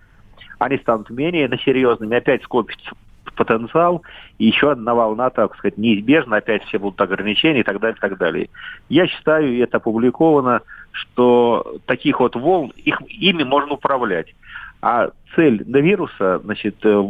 они 0.59 0.77
станут 0.77 1.09
менее 1.09 1.49
серьезными, 1.63 2.15
опять 2.15 2.43
скопится 2.43 2.91
потенциал, 3.35 4.01
и 4.39 4.45
еще 4.47 4.71
одна 4.71 4.95
волна, 4.95 5.29
так 5.29 5.55
сказать, 5.55 5.77
неизбежна, 5.77 6.37
опять 6.37 6.63
все 6.65 6.79
будут 6.79 6.99
ограничения 6.99 7.61
и 7.61 7.63
так 7.63 7.79
далее, 7.79 7.95
и 7.95 8.01
так 8.01 8.17
далее. 8.17 8.49
Я 8.89 9.07
считаю, 9.07 9.53
и 9.53 9.59
это 9.59 9.77
опубликовано, 9.77 10.61
что 10.97 11.77
таких 11.85 12.19
вот 12.19 12.35
волн, 12.35 12.73
их, 12.75 13.01
ими 13.07 13.43
можно 13.43 13.73
управлять. 13.73 14.33
А 14.81 15.09
цель 15.35 15.63
на 15.65 15.77
вируса, 15.77 16.39
значит, 16.43 16.75
э, 16.83 17.03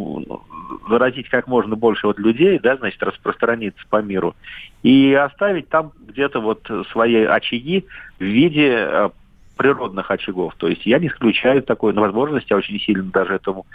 заразить 0.89 1.29
как 1.29 1.48
можно 1.48 1.75
больше 1.75 2.08
вот 2.08 2.20
людей, 2.20 2.60
да, 2.60 2.77
значит, 2.77 3.01
распространиться 3.03 3.84
по 3.89 4.01
миру 4.01 4.36
и 4.84 5.13
оставить 5.13 5.70
там 5.70 5.91
где-то 6.08 6.39
вот 6.39 6.70
свои 6.91 7.24
очаги 7.24 7.86
в 8.20 8.24
виде 8.24 8.72
э, 8.72 9.10
природных 9.58 10.10
очагов. 10.12 10.56
То 10.58 10.67
есть 10.67 10.86
я 10.86 11.00
не 11.00 11.08
исключаю 11.08 11.62
такой 11.62 11.94
возможности, 11.94 12.51
я 12.51 12.58
очень 12.58 12.79
сильно 12.79 13.03
даже 13.03 13.36
этому 13.36 13.65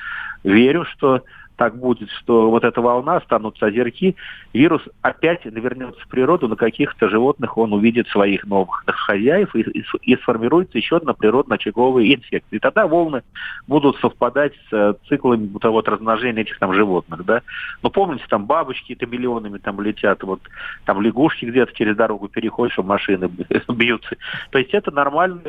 верю, 0.42 0.84
что 0.84 1.22
так 1.62 1.76
будет, 1.76 2.10
что 2.10 2.50
вот 2.50 2.64
эта 2.64 2.80
волна, 2.80 3.20
станут 3.20 3.62
озерки, 3.62 4.16
вирус 4.52 4.82
опять 5.00 5.44
навернется 5.44 6.00
в 6.00 6.08
природу, 6.08 6.48
на 6.48 6.56
каких-то 6.56 7.08
животных 7.08 7.56
он 7.56 7.72
увидит 7.72 8.08
своих 8.08 8.44
новых 8.46 8.82
хозяев 8.84 9.54
и, 9.54 9.60
и, 9.60 9.84
и 10.02 10.16
сформируется 10.16 10.76
еще 10.76 10.96
одна 10.96 11.12
природно-очаговая 11.12 12.04
инфекция. 12.14 12.56
И 12.56 12.58
тогда 12.58 12.88
волны 12.88 13.22
будут 13.68 13.96
совпадать 13.98 14.54
с 14.70 14.72
э, 14.72 14.94
циклами 15.08 15.50
вот, 15.52 15.62
вот 15.62 15.88
размножения 15.88 16.42
этих 16.42 16.58
там 16.58 16.74
животных, 16.74 17.24
да. 17.24 17.42
Но 17.80 17.90
помните, 17.90 18.24
там 18.28 18.46
бабочки 18.46 18.94
это 18.94 19.06
миллионами 19.06 19.58
там 19.58 19.80
летят, 19.80 20.24
вот 20.24 20.40
там 20.84 21.00
лягушки 21.00 21.44
где-то 21.44 21.72
через 21.74 21.94
дорогу 21.94 22.26
переходят, 22.26 22.72
что 22.72 22.82
машины 22.82 23.30
бьются. 23.68 24.16
То 24.50 24.58
есть 24.58 24.74
это 24.74 24.90
нормально 24.90 25.42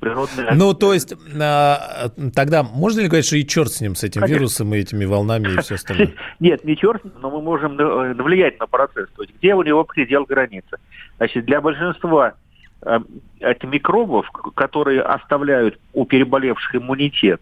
природные... 0.00 0.52
Ну, 0.54 0.74
то 0.74 0.92
есть, 0.92 1.14
а, 1.40 2.08
тогда 2.34 2.62
можно 2.62 3.00
ли 3.00 3.06
говорить, 3.06 3.26
что 3.26 3.36
и 3.36 3.46
черт 3.46 3.70
с 3.72 3.80
ним, 3.80 3.94
с 3.94 4.02
этим 4.02 4.22
Конечно. 4.22 4.38
вирусом 4.38 4.74
и 4.74 4.78
этими 4.78 5.04
волнами 5.04 5.54
и 5.54 5.60
все 5.60 5.76
остальное? 5.76 6.14
Нет, 6.40 6.64
не 6.64 6.76
черт, 6.76 7.02
но 7.20 7.30
мы 7.30 7.42
можем 7.42 7.78
э, 7.78 8.14
влиять 8.14 8.58
на 8.58 8.66
процесс. 8.66 9.08
То 9.16 9.22
есть, 9.22 9.34
где 9.36 9.54
у 9.54 9.62
него 9.62 9.84
предел 9.84 10.24
границы? 10.24 10.78
Значит, 11.18 11.44
для 11.44 11.60
большинства 11.60 12.34
э, 12.82 12.98
это 13.40 13.66
микробов, 13.66 14.28
которые 14.54 15.02
оставляют 15.02 15.78
у 15.92 16.04
переболевших 16.04 16.76
иммунитет, 16.76 17.40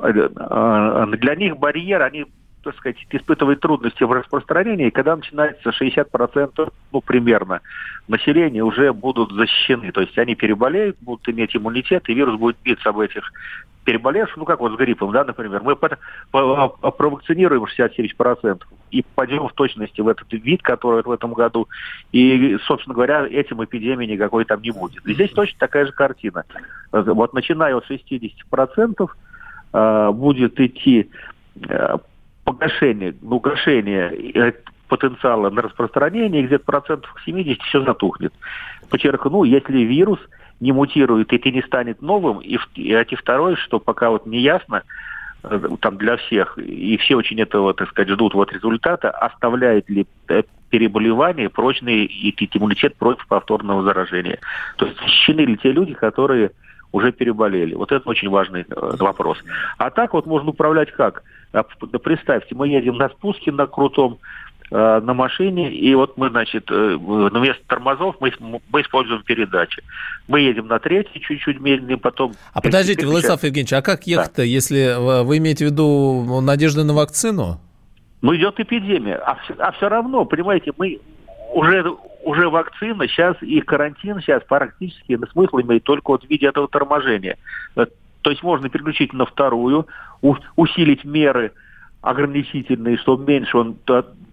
э, 0.00 0.28
для 1.18 1.34
них 1.36 1.58
барьер, 1.58 2.02
они 2.02 2.26
так 2.62 2.76
сказать, 2.76 2.96
испытывает 3.10 3.60
трудности 3.60 4.02
в 4.04 4.12
распространении, 4.12 4.90
когда 4.90 5.16
начинается 5.16 5.70
60%, 5.70 6.72
ну, 6.92 7.00
примерно, 7.00 7.60
населения 8.08 8.62
уже 8.62 8.92
будут 8.92 9.32
защищены. 9.32 9.92
То 9.92 10.00
есть 10.00 10.16
они 10.18 10.34
переболеют, 10.34 10.96
будут 11.00 11.28
иметь 11.28 11.56
иммунитет, 11.56 12.08
и 12.08 12.14
вирус 12.14 12.38
будет 12.38 12.56
биться 12.62 12.90
об 12.90 13.00
этих 13.00 13.30
переболевших, 13.84 14.36
ну, 14.36 14.44
как 14.44 14.60
вот 14.60 14.72
с 14.72 14.76
гриппом, 14.76 15.12
да, 15.12 15.24
например. 15.24 15.62
Мы 15.62 15.76
провакцинируем 15.76 17.64
67% 17.64 18.62
и 18.90 19.04
пойдем 19.14 19.48
в 19.48 19.52
точности 19.52 20.00
в 20.00 20.08
этот 20.08 20.32
вид, 20.32 20.62
который 20.62 21.02
в 21.02 21.10
этом 21.10 21.32
году, 21.32 21.68
и, 22.12 22.58
собственно 22.66 22.94
говоря, 22.94 23.26
этим 23.26 23.64
эпидемии 23.64 24.06
никакой 24.06 24.44
там 24.44 24.62
не 24.62 24.70
будет. 24.70 25.04
И 25.06 25.14
здесь 25.14 25.30
точно 25.32 25.58
такая 25.58 25.86
же 25.86 25.92
картина. 25.92 26.44
Вот 26.92 27.32
начиная 27.32 27.74
от 27.76 27.90
60% 27.90 29.10
э, 29.72 30.10
будет 30.12 30.60
идти 30.60 31.10
э, 31.68 31.96
погашение, 32.44 33.14
угошение 33.22 34.12
э, 34.34 34.52
потенциала 34.88 35.50
на 35.50 35.62
распространение, 35.62 36.42
где-то 36.42 36.64
процентов 36.64 37.14
70 37.24 37.62
все 37.62 37.82
затухнет. 37.82 38.32
Подчеркну, 38.90 39.44
если 39.44 39.78
вирус 39.78 40.20
не 40.60 40.72
мутирует 40.72 41.32
и 41.32 41.52
не 41.52 41.62
станет 41.62 42.02
новым, 42.02 42.40
и, 42.40 42.58
и, 42.74 42.92
и 42.92 43.16
второе, 43.16 43.56
что 43.56 43.80
пока 43.80 44.10
вот 44.10 44.26
не 44.26 44.40
ясно, 44.40 44.82
э, 45.44 45.68
там 45.80 45.96
для 45.96 46.16
всех, 46.16 46.58
и 46.58 46.96
все 46.98 47.16
очень 47.16 47.40
этого, 47.40 47.74
так 47.74 47.88
сказать, 47.88 48.10
ждут 48.10 48.34
вот 48.34 48.52
результата, 48.52 49.10
оставляет 49.10 49.88
ли 49.88 50.06
э, 50.28 50.42
переболевание 50.70 51.48
прочный 51.48 52.06
иммунитет 52.06 52.96
против 52.96 53.26
повторного 53.26 53.82
заражения. 53.82 54.38
То 54.76 54.86
есть 54.86 54.98
защищены 54.98 55.40
ли 55.40 55.56
те 55.56 55.72
люди, 55.72 55.94
которые 55.94 56.50
уже 56.92 57.12
переболели. 57.12 57.74
Вот 57.74 57.92
это 57.92 58.08
очень 58.08 58.28
важный 58.28 58.66
вопрос. 58.68 59.38
А 59.78 59.90
так 59.90 60.12
вот 60.12 60.26
можно 60.26 60.50
управлять 60.50 60.92
как? 60.92 61.22
А, 61.52 61.64
да 61.80 61.98
представьте, 61.98 62.54
мы 62.54 62.68
едем 62.68 62.96
на 62.96 63.08
спуске 63.10 63.52
на 63.52 63.66
крутом, 63.66 64.18
э, 64.70 65.00
на 65.02 65.14
машине, 65.14 65.72
и 65.72 65.94
вот 65.94 66.16
мы, 66.16 66.30
значит, 66.30 66.70
э, 66.70 66.96
вместо 66.96 67.62
тормозов 67.66 68.16
мы, 68.20 68.32
мы 68.70 68.80
используем 68.80 69.22
передачи. 69.22 69.82
Мы 70.28 70.40
едем 70.40 70.68
на 70.68 70.78
третий, 70.78 71.20
чуть-чуть 71.20 71.60
медленнее, 71.60 71.98
потом... 71.98 72.32
А 72.54 72.60
подождите, 72.60 73.06
Владислав 73.06 73.42
Евгеньевич, 73.42 73.72
а 73.74 73.82
как 73.82 74.06
ехать-то, 74.06 74.38
да. 74.38 74.42
если 74.44 75.22
вы 75.24 75.38
имеете 75.38 75.66
в 75.66 75.70
виду 75.70 76.40
надежды 76.40 76.84
на 76.84 76.94
вакцину? 76.94 77.60
Ну, 78.22 78.36
идет 78.36 78.58
эпидемия. 78.60 79.16
А 79.16 79.34
все, 79.36 79.54
а 79.58 79.72
все 79.72 79.88
равно, 79.88 80.24
понимаете, 80.24 80.72
мы 80.78 81.00
уже 81.52 81.84
уже 82.22 82.48
вакцина 82.48 83.06
сейчас 83.08 83.36
и 83.42 83.60
карантин 83.60 84.20
сейчас 84.20 84.42
практически 84.44 85.18
смысл 85.32 85.60
имеет 85.60 85.84
только 85.84 86.12
вот 86.12 86.24
в 86.24 86.30
виде 86.30 86.46
этого 86.46 86.68
торможения. 86.68 87.36
То 88.22 88.30
есть 88.30 88.42
можно 88.42 88.68
переключить 88.68 89.12
на 89.12 89.26
вторую, 89.26 89.86
усилить 90.56 91.04
меры 91.04 91.52
ограничительные, 92.00 92.98
чтобы 92.98 93.24
меньше 93.32 93.56
он 93.56 93.76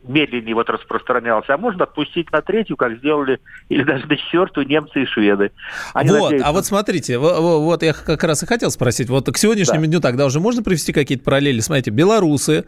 медленнее 0.10 0.56
вот 0.56 0.70
распространялся, 0.70 1.54
а 1.54 1.58
можно 1.58 1.84
отпустить 1.84 2.32
на 2.32 2.42
третью, 2.42 2.76
как 2.78 2.98
сделали, 2.98 3.40
или 3.70 3.84
даже 3.84 4.08
на 4.08 4.18
четвертую 4.18 4.68
немцы 4.68 5.04
и 5.04 5.06
шведы. 5.06 5.52
Они 5.94 6.10
вот, 6.10 6.24
надеются... 6.24 6.48
а 6.48 6.52
вот 6.52 6.66
смотрите, 6.66 7.18
вот 7.20 7.84
я 7.84 7.94
как 7.94 8.24
раз 8.24 8.42
и 8.42 8.48
хотел 8.48 8.72
спросить, 8.72 9.08
вот 9.10 9.32
к 9.32 9.38
сегодняшнему 9.38 9.82
да. 9.82 9.88
дню 9.88 10.00
тогда 10.00 10.26
уже 10.26 10.40
можно 10.40 10.64
привести 10.64 10.94
какие-то 10.94 11.24
параллели? 11.24 11.60
Смотрите, 11.60 11.92
белорусы, 11.92 12.66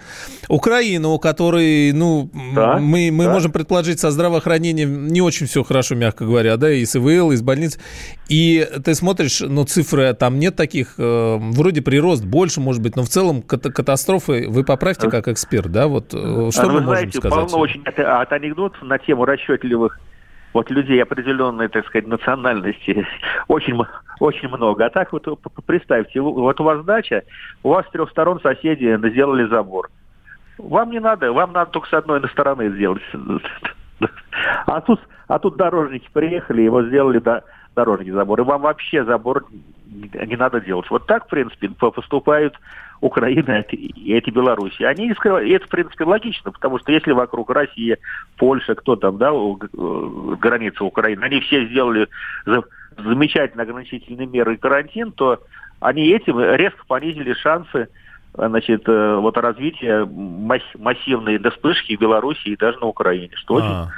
Украину, 0.49 1.11
у 1.11 1.19
которой, 1.19 1.91
ну, 1.93 2.29
да, 2.53 2.77
мы, 2.77 3.09
мы 3.11 3.25
да. 3.25 3.31
можем 3.31 3.51
предположить, 3.51 3.99
со 3.99 4.11
здравоохранением 4.11 5.07
не 5.07 5.21
очень 5.21 5.47
все 5.47 5.63
хорошо, 5.63 5.95
мягко 5.95 6.25
говоря, 6.25 6.57
да, 6.57 6.71
и 6.71 6.85
с 6.85 6.95
ИВЛ, 6.95 7.31
и 7.31 7.35
с 7.35 7.41
больниц, 7.41 7.79
и 8.31 8.65
ты 8.85 8.95
смотришь, 8.95 9.41
ну, 9.41 9.65
цифры, 9.65 10.13
там 10.13 10.39
нет 10.39 10.55
таких, 10.55 10.93
э, 10.97 11.37
вроде 11.37 11.81
прирост 11.81 12.23
больше, 12.25 12.61
может 12.61 12.81
быть, 12.81 12.95
но 12.95 13.01
в 13.01 13.09
целом 13.09 13.41
катастрофы, 13.41 14.47
вы 14.47 14.63
поправьте 14.63 15.09
как 15.09 15.27
эксперт, 15.27 15.69
да, 15.69 15.87
вот 15.87 16.13
э, 16.13 16.49
что 16.51 16.63
а, 16.63 16.71
мы 16.71 16.79
можем 16.79 17.11
сказать? 17.11 17.29
полно 17.29 17.57
очень 17.57 17.83
от, 17.83 17.99
от 17.99 18.31
анекдотов 18.31 18.81
на 18.83 18.99
тему 18.99 19.25
расчетливых 19.25 19.99
вот 20.53 20.71
людей 20.71 21.03
определенной, 21.03 21.67
так 21.67 21.85
сказать, 21.87 22.07
национальности 22.07 23.05
очень, 23.49 23.77
очень 24.21 24.47
много. 24.47 24.85
А 24.85 24.89
так 24.89 25.11
вот 25.11 25.27
представьте, 25.65 26.21
вот 26.21 26.57
у 26.61 26.63
вас 26.63 26.85
дача, 26.85 27.23
у 27.63 27.69
вас 27.71 27.85
с 27.85 27.91
трех 27.91 28.09
сторон 28.11 28.39
соседи 28.39 28.97
сделали 29.09 29.45
забор. 29.49 29.89
Вам 30.57 30.91
не 30.91 31.01
надо, 31.01 31.33
вам 31.33 31.51
надо 31.51 31.71
только 31.71 31.89
с 31.89 31.93
одной 31.93 32.25
стороны 32.29 32.69
сделать. 32.69 33.03
А 34.65 34.81
тут, 34.81 34.99
а 35.27 35.37
тут 35.37 35.57
дорожники 35.57 36.09
приехали, 36.11 36.63
его 36.63 36.81
сделали 36.83 37.19
до, 37.19 37.43
дорожный 37.75 38.11
забор. 38.11 38.41
И 38.41 38.43
вам 38.43 38.61
вообще 38.61 39.03
забор 39.03 39.45
не 39.91 40.35
надо 40.35 40.61
делать. 40.61 40.89
Вот 40.89 41.05
так, 41.05 41.25
в 41.25 41.29
принципе, 41.29 41.69
поступают 41.69 42.55
Украина 43.01 43.61
и 43.71 44.13
эти 44.13 44.29
Беларуси. 44.29 44.83
Они 44.83 45.07
не 45.07 45.13
скрывают, 45.13 45.49
и 45.49 45.53
это, 45.53 45.65
в 45.65 45.69
принципе, 45.69 46.03
логично, 46.05 46.51
потому 46.51 46.79
что 46.79 46.91
если 46.91 47.11
вокруг 47.11 47.49
России, 47.49 47.97
Польша, 48.37 48.75
кто 48.75 48.95
там, 48.95 49.17
да, 49.17 49.31
граница 50.39 50.83
Украины, 50.83 51.23
они 51.23 51.41
все 51.41 51.65
сделали 51.65 52.07
замечательно 52.97 53.63
ограничительные 53.63 54.27
меры 54.27 54.53
и 54.53 54.57
карантин, 54.57 55.11
то 55.11 55.39
они 55.79 56.09
этим 56.09 56.39
резко 56.39 56.85
понизили 56.87 57.33
шансы 57.33 57.89
значит, 58.33 58.87
э, 58.87 59.15
вот 59.15 59.37
развития 59.37 60.05
массивной 60.05 61.37
вспышки 61.49 61.97
в 61.97 61.99
Беларуси 61.99 62.49
и 62.49 62.55
даже 62.55 62.79
на 62.79 62.87
Украине, 62.87 63.31
что 63.35 63.55
очень, 63.55 63.91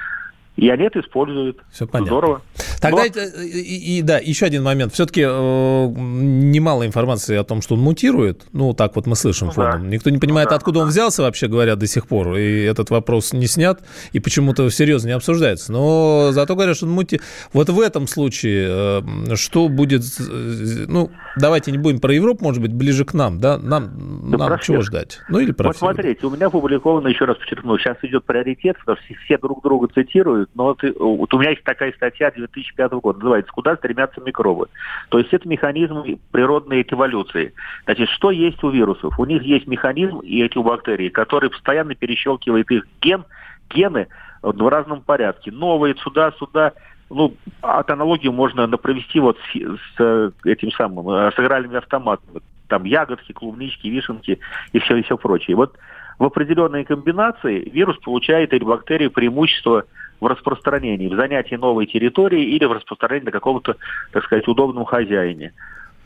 И 0.56 0.70
они 0.70 0.84
это 0.84 1.00
используют. 1.00 1.58
Все 1.72 1.88
понятно. 1.88 2.08
Здорово. 2.16 2.42
Тогда, 2.80 3.04
Но- 3.06 3.42
и, 3.42 3.98
и- 3.98 4.02
да, 4.04 4.20
еще 4.20 4.46
один 4.46 4.62
момент. 4.64 4.94
Все-таки 4.94 5.22
немало 5.22 6.86
информации 6.86 7.36
о 7.38 7.44
том, 7.44 7.62
что 7.62 7.76
он 7.76 7.82
мутирует. 7.82 8.46
Ну, 8.54 8.74
так 8.74 8.96
вот 8.96 9.08
мы 9.08 9.16
слышим 9.16 9.48
Ну 9.48 9.54
да. 9.56 9.72
фоном. 9.72 9.90
Никто 9.90 10.10
не 10.10 10.18
понимает, 10.20 10.50
да, 10.50 10.56
откуда 10.56 10.80
он 10.82 10.90
взялся, 10.90 11.24
вообще 11.24 11.48
говоря, 11.48 11.76
до 11.76 11.88
сих 11.88 12.08
пор. 12.08 12.36
И 12.36 12.62
этот 12.64 12.90
вопрос 12.90 13.34
не 13.34 13.48
снят, 13.48 13.82
и 14.12 14.20
почему-то 14.20 14.70
серьезно 14.70 15.08
не 15.08 15.14
обсуждается. 15.14 15.72
Но 15.72 16.30
зато 16.32 16.56
говорят, 16.56 16.76
что 16.78 16.86
он 16.86 16.92
мути... 16.92 17.20
Вот 17.54 17.70
в 17.70 17.80
этом 17.80 18.08
случае 18.08 19.02
э, 19.32 19.36
что 19.36 19.70
будет... 19.70 20.04
э, 20.20 20.86
Ну, 20.88 21.10
давайте 21.38 21.72
не 21.72 21.78
будем 21.78 22.00
про 22.00 22.14
Европу, 22.14 22.44
может 22.44 22.62
быть, 22.62 22.74
ближе 22.74 23.06
к 23.06 23.14
нам, 23.14 23.40
да? 23.40 23.58
Нам, 23.58 24.30
Да 24.32 24.38
нам 24.38 24.60
чего 24.60 24.82
ждать? 24.82 25.20
Ну, 25.30 25.40
или 25.40 25.52
про 25.52 25.68
Вот 25.70 25.78
смотрите, 25.78 26.26
у 26.28 26.30
меня 26.30 26.48
опубликовано, 26.48 27.08
еще 27.08 27.26
раз 27.26 27.38
подчеркну, 27.38 27.78
сейчас 27.80 27.98
идет 28.04 28.24
приоритет, 28.26 28.78
потому 28.80 28.98
что 28.98 29.14
все 29.26 29.38
друг 29.38 29.64
друга 29.64 29.88
цитируют, 29.94 30.43
но 30.56 30.66
вот, 30.66 30.84
и- 30.84 30.94
вот 30.98 31.34
у 31.34 31.40
меня 31.40 31.52
есть 31.52 31.64
такая 31.64 31.92
статья 31.94 32.32
2005 32.32 32.92
года, 32.94 33.20
называется 33.20 33.52
«Куда 33.52 33.76
стремятся 33.76 34.22
микробы?». 34.22 34.68
То 35.10 35.20
есть 35.20 35.34
это 35.34 35.48
механизм 35.48 36.04
природной 36.32 36.86
эволюции. 36.90 37.54
Значит, 37.86 38.10
что 38.10 38.32
есть 38.32 38.64
у 38.64 38.70
вирусов? 38.70 39.20
У 39.20 39.26
них 39.26 39.44
есть 39.44 39.68
механизм, 39.68 40.20
и 40.20 40.44
эти 40.44 40.58
у 40.58 40.64
бактерий, 40.64 41.10
который 41.10 41.50
постоянно 41.50 41.96
перещелкивает 41.96 42.70
их 42.72 42.86
ген, 43.02 43.26
гены 43.70 44.08
в 44.42 44.68
разном 44.68 45.02
порядке. 45.02 45.52
Новые 45.52 45.96
сюда, 45.96 46.32
сюда. 46.34 46.74
Ну, 47.10 47.36
от 47.62 47.90
аналогии 47.92 48.30
можно 48.30 48.68
провести 48.78 49.20
вот 49.20 49.38
с, 49.38 49.58
с, 49.58 50.00
э, 50.00 50.32
этим 50.46 50.72
самым, 50.72 51.10
э, 51.10 51.32
с 51.32 51.40
игральными 51.40 51.78
автоматами. 51.78 52.42
Там 52.68 52.86
ягодки, 52.86 53.32
клубнички, 53.34 53.88
вишенки 53.88 54.40
и 54.72 54.80
все, 54.80 54.96
и 54.98 55.04
все 55.04 55.18
прочее. 55.18 55.56
Вот 55.56 55.78
в 56.20 56.24
определенной 56.24 56.86
комбинации 56.86 57.70
вирус 57.70 57.98
получает 57.98 58.54
или 58.54 58.64
бактерии 58.64 59.08
преимущество 59.08 59.86
в 60.20 60.28
распространении, 60.28 61.08
в 61.08 61.16
занятии 61.16 61.56
новой 61.56 61.86
территории 61.86 62.44
или 62.44 62.66
в 62.66 62.72
распространении 62.72 63.26
на 63.26 63.32
каком-то, 63.32 63.76
так 64.12 64.24
сказать, 64.24 64.48
удобном 64.48 64.86
хозяине. 64.86 65.54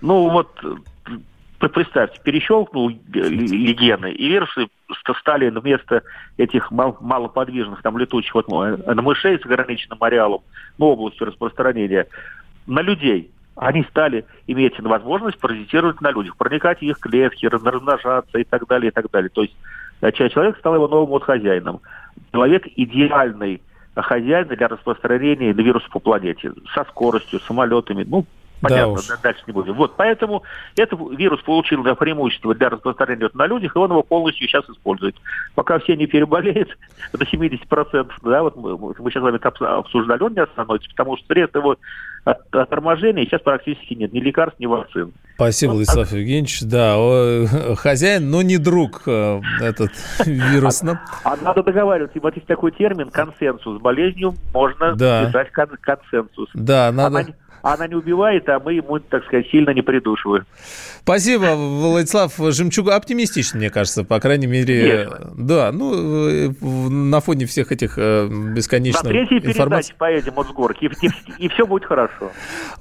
Ну 0.01 0.29
вот, 0.29 0.59
представьте, 1.59 2.19
перещелкнул 2.23 2.89
легены, 2.89 4.11
и 4.11 4.27
вирусы 4.27 4.67
ст- 4.91 5.19
стали 5.19 5.49
вместо 5.49 6.03
этих 6.37 6.71
мал- 6.71 6.97
малоподвижных, 7.01 7.81
там, 7.81 7.97
летучих 7.97 8.33
вот, 8.35 8.47
мышей 8.47 9.39
с 9.39 9.45
ограниченным 9.45 10.01
ареалом, 10.03 10.41
ну, 10.77 10.87
областью 10.87 11.27
распространения, 11.27 12.07
на 12.65 12.81
людей. 12.81 13.31
Они 13.55 13.83
стали 13.89 14.23
иметь 14.45 14.79
возможность 14.79 15.39
паразитировать 15.39 15.99
на 16.01 16.11
людях, 16.11 16.37
проникать 16.37 16.79
в 16.79 16.83
их 16.83 16.99
клетки, 16.99 17.47
раз- 17.47 17.63
размножаться 17.63 18.37
и 18.37 18.43
так 18.43 18.67
далее, 18.67 18.89
и 18.89 18.93
так 18.93 19.09
далее. 19.09 19.29
То 19.29 19.41
есть 19.41 19.55
э, 20.01 20.11
человек 20.11 20.57
стал 20.59 20.75
его 20.75 20.87
новым 20.87 21.09
вот 21.09 21.23
хозяином. 21.23 21.81
Человек 22.31 22.67
идеальный 22.75 23.61
хозяин 24.01 24.47
для 24.47 24.67
распространения 24.67 25.53
вируса 25.53 25.87
по 25.91 25.99
планете. 25.99 26.53
Со 26.73 26.83
скоростью, 26.85 27.39
самолетами, 27.41 28.03
ну, 28.03 28.25
Да 28.61 28.69
понятно, 28.69 28.93
уж. 28.93 29.07
да- 29.07 29.17
дальше 29.21 29.43
не 29.47 29.53
будем. 29.53 29.73
Вот, 29.73 29.95
поэтому 29.95 30.43
этот 30.75 30.99
вирус 31.17 31.41
получил 31.41 31.83
да, 31.83 31.93
преимущество 31.95 32.55
для 32.55 32.69
распространения 32.69 33.23
вот 33.25 33.35
на 33.35 33.45
людях, 33.47 33.75
и 33.75 33.79
он 33.79 33.91
его 33.91 34.01
полностью 34.03 34.47
сейчас 34.47 34.67
использует. 34.69 35.15
Пока 35.55 35.79
все 35.79 35.95
не 35.95 36.07
переболеют 36.07 36.69
до 37.13 37.23
70%, 37.23 38.09
да, 38.23 38.43
вот 38.43 38.55
мы, 38.55 38.77
мы 38.77 38.93
сейчас 39.11 39.21
с 39.21 39.25
вами 39.25 39.77
обсуждали, 39.79 40.23
он 40.23 40.33
не 40.33 40.41
остановится, 40.41 40.89
потому 40.89 41.17
что 41.17 41.25
средств 41.27 41.55
его 41.55 41.77
от, 42.25 42.55
от 42.55 42.69
торможения 42.69 43.25
сейчас 43.25 43.41
практически 43.41 43.93
нет, 43.93 44.11
ни 44.11 44.19
лекарств, 44.19 44.59
ни 44.59 44.65
вакцин. 44.65 45.13
Спасибо, 45.35 45.71
Владислав 45.73 46.11
Евгеньевич. 46.11 46.61
Да, 46.63 46.95
о, 46.97 47.45
хозяин, 47.77 48.29
но 48.31 48.41
не 48.41 48.57
друг 48.57 49.03
э, 49.05 49.39
этот 49.61 49.91
вирус. 50.25 50.81
Ну, 50.81 50.97
А 51.23 51.35
надо 51.37 51.61
договариваться. 51.63 52.19
Вот 52.19 52.35
есть 52.35 52.47
такой 52.47 52.71
термин 52.71 53.11
консенсус. 53.11 53.77
С 53.77 53.81
болезнью 53.81 54.33
можно 54.53 54.95
Да. 54.95 55.25
писать 55.27 55.51
кон- 55.51 55.77
консенсус. 55.79 56.49
Да, 56.55 56.91
надо... 56.91 57.19
Она, 57.19 57.27
она 57.73 57.87
не 57.87 57.95
убивает, 57.95 58.47
а 58.49 58.59
мы 58.59 58.73
ему, 58.73 58.99
так 58.99 59.25
сказать, 59.25 59.47
сильно 59.49 59.71
не 59.71 59.81
придушиваем. 59.81 60.45
Спасибо, 61.01 61.55
Владислав 61.55 62.33
Жемчуг. 62.37 62.89
Оптимистично, 62.89 63.59
мне 63.59 63.69
кажется, 63.69 64.03
по 64.03 64.19
крайней 64.19 64.47
мере. 64.47 65.05
Конечно. 65.05 65.33
Да, 65.37 65.71
ну, 65.71 66.27
э, 66.27 66.49
на 66.61 67.21
фоне 67.21 67.45
всех 67.45 67.71
этих 67.71 67.93
э, 67.97 68.27
На 68.27 68.53
бесконечных 68.53 69.03
третьей 69.03 69.37
информаций. 69.37 69.93
передаче 69.93 69.95
поедем 69.97 70.33
от 70.37 70.47
с 70.47 70.51
горки, 70.51 70.89
и, 71.37 71.47
все 71.47 71.65
будет 71.65 71.85
хорошо. 71.85 72.31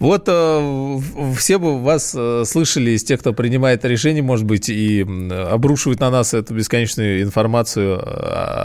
Вот 0.01 0.25
э, 0.27 0.99
все 1.37 1.59
бы 1.59 1.81
вас 1.81 2.17
слышали 2.45 2.91
из 2.91 3.05
тех, 3.05 3.21
кто 3.21 3.33
принимает 3.33 3.85
решения, 3.85 4.23
может 4.23 4.45
быть, 4.45 4.69
и 4.69 5.07
обрушивает 5.49 6.01
на 6.01 6.11
нас 6.11 6.35
эту 6.35 6.55
бесконечную 6.55 7.23
информацию 7.23 8.03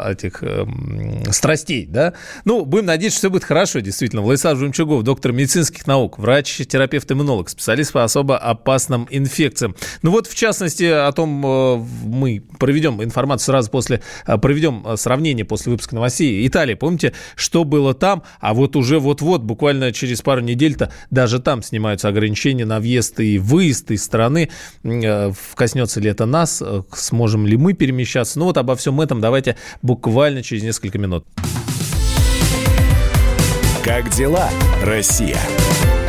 этих 0.08 0.44
страстей, 1.30 1.86
да? 1.86 2.14
Ну, 2.46 2.66
будем 2.66 2.88
надеяться, 2.88 3.20
что 3.20 3.28
все 3.28 3.32
будет 3.32 3.44
хорошо, 3.44 3.80
действительно. 3.80 4.24
Владислав 4.24 4.58
Жемчугов, 4.58 5.04
доктор 5.04 5.32
медицинских 5.32 5.86
наук, 5.86 6.11
врач, 6.20 6.58
терапевт, 6.68 7.12
иммунолог, 7.12 7.50
специалист 7.50 7.92
по 7.92 8.04
особо 8.04 8.38
опасным 8.38 9.08
инфекциям. 9.10 9.76
Ну 10.02 10.12
вот, 10.12 10.28
в 10.28 10.36
частности, 10.36 10.84
о 10.84 11.12
том 11.12 11.46
э, 11.46 11.86
мы 12.04 12.44
проведем 12.60 13.04
информацию 13.04 13.46
сразу 13.46 13.70
после, 13.70 14.02
э, 14.26 14.38
проведем 14.38 14.84
э, 14.86 14.98
сравнение 14.98 15.46
после 15.46 15.72
выпуска 15.72 15.96
новостей. 15.96 16.46
Италия, 16.48 16.76
помните, 16.76 17.14
что 17.36 17.64
было 17.64 17.94
там, 17.94 18.24
а 18.40 18.54
вот 18.54 18.76
уже 18.76 19.00
вот-вот, 19.00 19.42
буквально 19.42 19.92
через 19.92 20.22
пару 20.22 20.42
недель-то, 20.42 20.92
даже 21.10 21.40
там 21.40 21.64
снимаются 21.64 22.08
ограничения 22.08 22.66
на 22.66 22.80
въезд 22.80 23.20
и 23.20 23.38
выезд 23.38 23.92
из 23.92 24.04
страны. 24.04 24.50
Коснется 25.56 26.00
ли 26.00 26.10
это 26.10 26.26
нас, 26.26 26.64
сможем 26.94 27.46
ли 27.46 27.58
мы 27.58 27.74
перемещаться? 27.74 28.40
Ну 28.40 28.46
вот 28.46 28.58
обо 28.58 28.76
всем 28.76 29.02
этом 29.02 29.22
давайте 29.22 29.56
буквально 29.82 30.44
через 30.44 30.64
несколько 30.64 30.98
минут. 30.98 31.26
Как 33.84 34.10
дела, 34.12 34.50
Россия? 34.84 35.40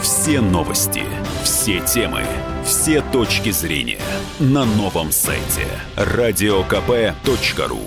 Все 0.00 0.40
новости, 0.40 1.02
все 1.42 1.80
темы, 1.80 2.22
все 2.64 3.00
точки 3.00 3.50
зрения 3.50 4.00
на 4.38 4.64
новом 4.64 5.10
сайте 5.10 5.66
радиокп.ру. 5.96 7.80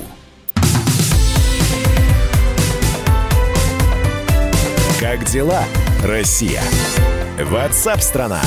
Как 4.99 5.23
дела, 5.25 5.63
Россия? 6.03 6.61
Ватсап-страна! 7.39 8.41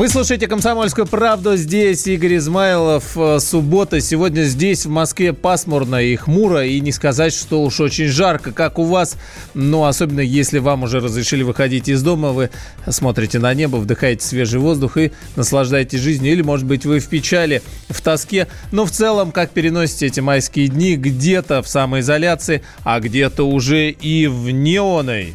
Вы 0.00 0.08
слушаете 0.08 0.48
«Комсомольскую 0.48 1.06
правду». 1.06 1.56
Здесь 1.56 2.06
Игорь 2.06 2.38
Измайлов. 2.38 3.18
Э, 3.18 3.38
Суббота. 3.38 4.00
Сегодня 4.00 4.44
здесь, 4.44 4.86
в 4.86 4.88
Москве, 4.88 5.34
пасмурно 5.34 5.96
и 6.02 6.16
хмуро. 6.16 6.64
И 6.64 6.80
не 6.80 6.90
сказать, 6.90 7.34
что 7.34 7.62
уж 7.62 7.80
очень 7.80 8.06
жарко, 8.06 8.50
как 8.50 8.78
у 8.78 8.84
вас. 8.84 9.18
Но 9.52 9.84
особенно, 9.84 10.20
если 10.20 10.58
вам 10.58 10.84
уже 10.84 11.00
разрешили 11.00 11.42
выходить 11.42 11.90
из 11.90 12.02
дома, 12.02 12.30
вы 12.30 12.48
смотрите 12.88 13.38
на 13.40 13.52
небо, 13.52 13.76
вдыхаете 13.76 14.24
свежий 14.24 14.58
воздух 14.58 14.96
и 14.96 15.12
наслаждаетесь 15.36 16.00
жизнью. 16.00 16.32
Или, 16.32 16.40
может 16.40 16.64
быть, 16.64 16.86
вы 16.86 16.98
в 16.98 17.06
печали, 17.08 17.60
в 17.90 18.00
тоске. 18.00 18.48
Но 18.72 18.86
в 18.86 18.90
целом, 18.90 19.32
как 19.32 19.50
переносите 19.50 20.06
эти 20.06 20.20
майские 20.20 20.68
дни? 20.68 20.96
Где-то 20.96 21.60
в 21.60 21.68
самоизоляции, 21.68 22.62
а 22.84 23.00
где-то 23.00 23.46
уже 23.46 23.90
и 23.90 24.28
в 24.28 24.48
неоной. 24.50 25.34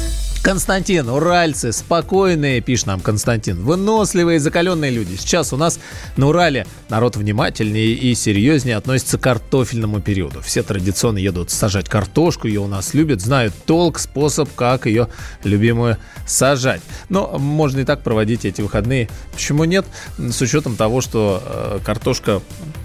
Константин, 0.43 1.07
уральцы, 1.07 1.71
спокойные, 1.71 2.61
пишет 2.61 2.87
нам 2.87 2.99
Константин, 2.99 3.61
выносливые, 3.61 4.39
закаленные 4.39 4.89
люди. 4.89 5.15
Сейчас 5.15 5.53
у 5.53 5.57
нас 5.57 5.79
на 6.17 6.29
Урале 6.29 6.65
народ 6.89 7.15
внимательнее 7.15 7.93
и 7.93 8.15
серьезнее 8.15 8.77
относится 8.77 9.19
к 9.19 9.21
картофельному 9.21 10.01
периоду. 10.01 10.41
Все 10.41 10.63
традиционно 10.63 11.19
едут 11.19 11.51
сажать 11.51 11.87
картошку, 11.87 12.47
ее 12.47 12.61
у 12.61 12.67
нас 12.67 12.95
любят, 12.95 13.21
знают 13.21 13.53
толк, 13.67 13.99
способ, 13.99 14.49
как 14.55 14.87
ее 14.87 15.09
любимую 15.43 15.97
сажать. 16.25 16.81
Но 17.09 17.37
можно 17.37 17.81
и 17.81 17.85
так 17.85 18.01
проводить 18.01 18.43
эти 18.43 18.61
выходные. 18.61 19.09
Почему 19.33 19.65
нет? 19.65 19.85
С 20.17 20.41
учетом 20.41 20.75
того, 20.75 21.01
что 21.01 21.43
э, 21.45 21.79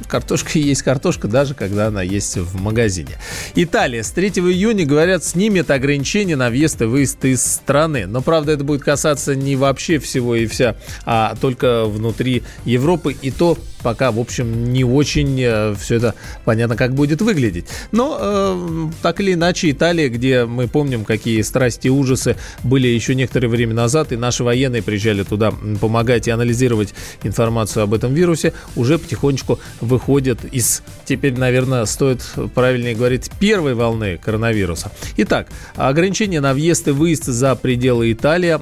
картошка 0.08 0.58
есть 0.58 0.82
картошка, 0.82 1.28
даже 1.28 1.54
когда 1.54 1.88
она 1.88 2.02
есть 2.02 2.36
в 2.36 2.60
магазине. 2.60 3.18
Италия 3.54 4.02
с 4.02 4.10
3 4.10 4.28
июня, 4.28 4.86
говорят, 4.86 5.24
снимет 5.24 5.70
ограничения 5.70 6.36
на 6.36 6.50
въезд 6.50 6.82
и 6.82 6.84
выезд 6.84 7.24
из 7.24 7.44
страны. 7.44 8.06
Но, 8.06 8.22
правда, 8.22 8.52
это 8.52 8.64
будет 8.64 8.82
касаться 8.82 9.34
не 9.34 9.56
вообще 9.56 9.98
всего 9.98 10.34
и 10.34 10.46
вся, 10.46 10.76
а 11.04 11.34
только 11.40 11.84
внутри 11.84 12.42
Европы. 12.64 13.16
И 13.20 13.30
то 13.30 13.58
пока, 13.86 14.10
в 14.10 14.18
общем, 14.18 14.72
не 14.72 14.82
очень 14.82 15.40
э, 15.40 15.72
все 15.78 15.94
это 15.94 16.16
понятно, 16.44 16.74
как 16.74 16.92
будет 16.92 17.22
выглядеть. 17.22 17.66
Но 17.92 18.18
э, 18.20 18.90
так 19.00 19.20
или 19.20 19.34
иначе, 19.34 19.70
Италия, 19.70 20.08
где 20.08 20.44
мы 20.44 20.66
помним, 20.66 21.04
какие 21.04 21.40
страсти 21.42 21.86
и 21.86 21.90
ужасы 21.90 22.34
были 22.64 22.88
еще 22.88 23.14
некоторое 23.14 23.46
время 23.46 23.74
назад, 23.74 24.10
и 24.10 24.16
наши 24.16 24.42
военные 24.42 24.82
приезжали 24.82 25.22
туда 25.22 25.52
помогать 25.80 26.26
и 26.26 26.32
анализировать 26.32 26.94
информацию 27.22 27.84
об 27.84 27.94
этом 27.94 28.12
вирусе, 28.12 28.54
уже 28.74 28.98
потихонечку 28.98 29.60
выходит 29.80 30.44
из, 30.52 30.82
теперь, 31.04 31.38
наверное, 31.38 31.84
стоит 31.84 32.22
правильнее 32.56 32.96
говорить, 32.96 33.30
первой 33.38 33.74
волны 33.74 34.18
коронавируса. 34.20 34.90
Итак, 35.16 35.46
ограничения 35.76 36.40
на 36.40 36.54
въезд 36.54 36.88
и 36.88 36.90
выезд 36.90 37.26
за 37.26 37.54
пределы 37.54 38.10
Италии. 38.10 38.58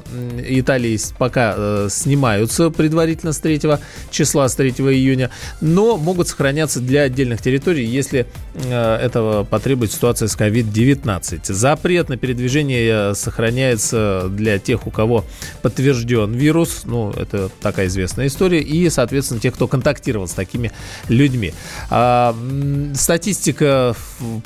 Италии 0.60 1.00
пока 1.16 1.54
э, 1.56 1.88
снимаются 1.90 2.68
предварительно 2.68 3.32
с 3.32 3.38
3 3.38 3.62
числа, 4.10 4.48
с 4.50 4.54
3 4.54 4.70
июня, 4.70 5.13
но 5.60 5.96
могут 5.96 6.28
сохраняться 6.28 6.80
для 6.80 7.02
отдельных 7.02 7.42
территорий, 7.42 7.84
если 7.84 8.26
э, 8.54 8.96
этого 8.96 9.44
потребует 9.44 9.92
ситуация 9.92 10.28
с 10.28 10.36
COVID-19. 10.36 11.52
Запрет 11.52 12.08
на 12.08 12.16
передвижение 12.16 13.10
э, 13.10 13.14
сохраняется 13.14 14.26
для 14.30 14.58
тех, 14.58 14.86
у 14.86 14.90
кого 14.90 15.24
подтвержден 15.62 16.32
вирус, 16.32 16.82
ну, 16.84 17.10
это 17.10 17.50
такая 17.60 17.86
известная 17.86 18.26
история, 18.26 18.60
и, 18.60 18.88
соответственно, 18.90 19.40
тех, 19.40 19.54
кто 19.54 19.68
контактировал 19.68 20.28
с 20.28 20.32
такими 20.32 20.72
людьми. 21.08 21.52
А, 21.90 22.36
статистика 22.94 23.94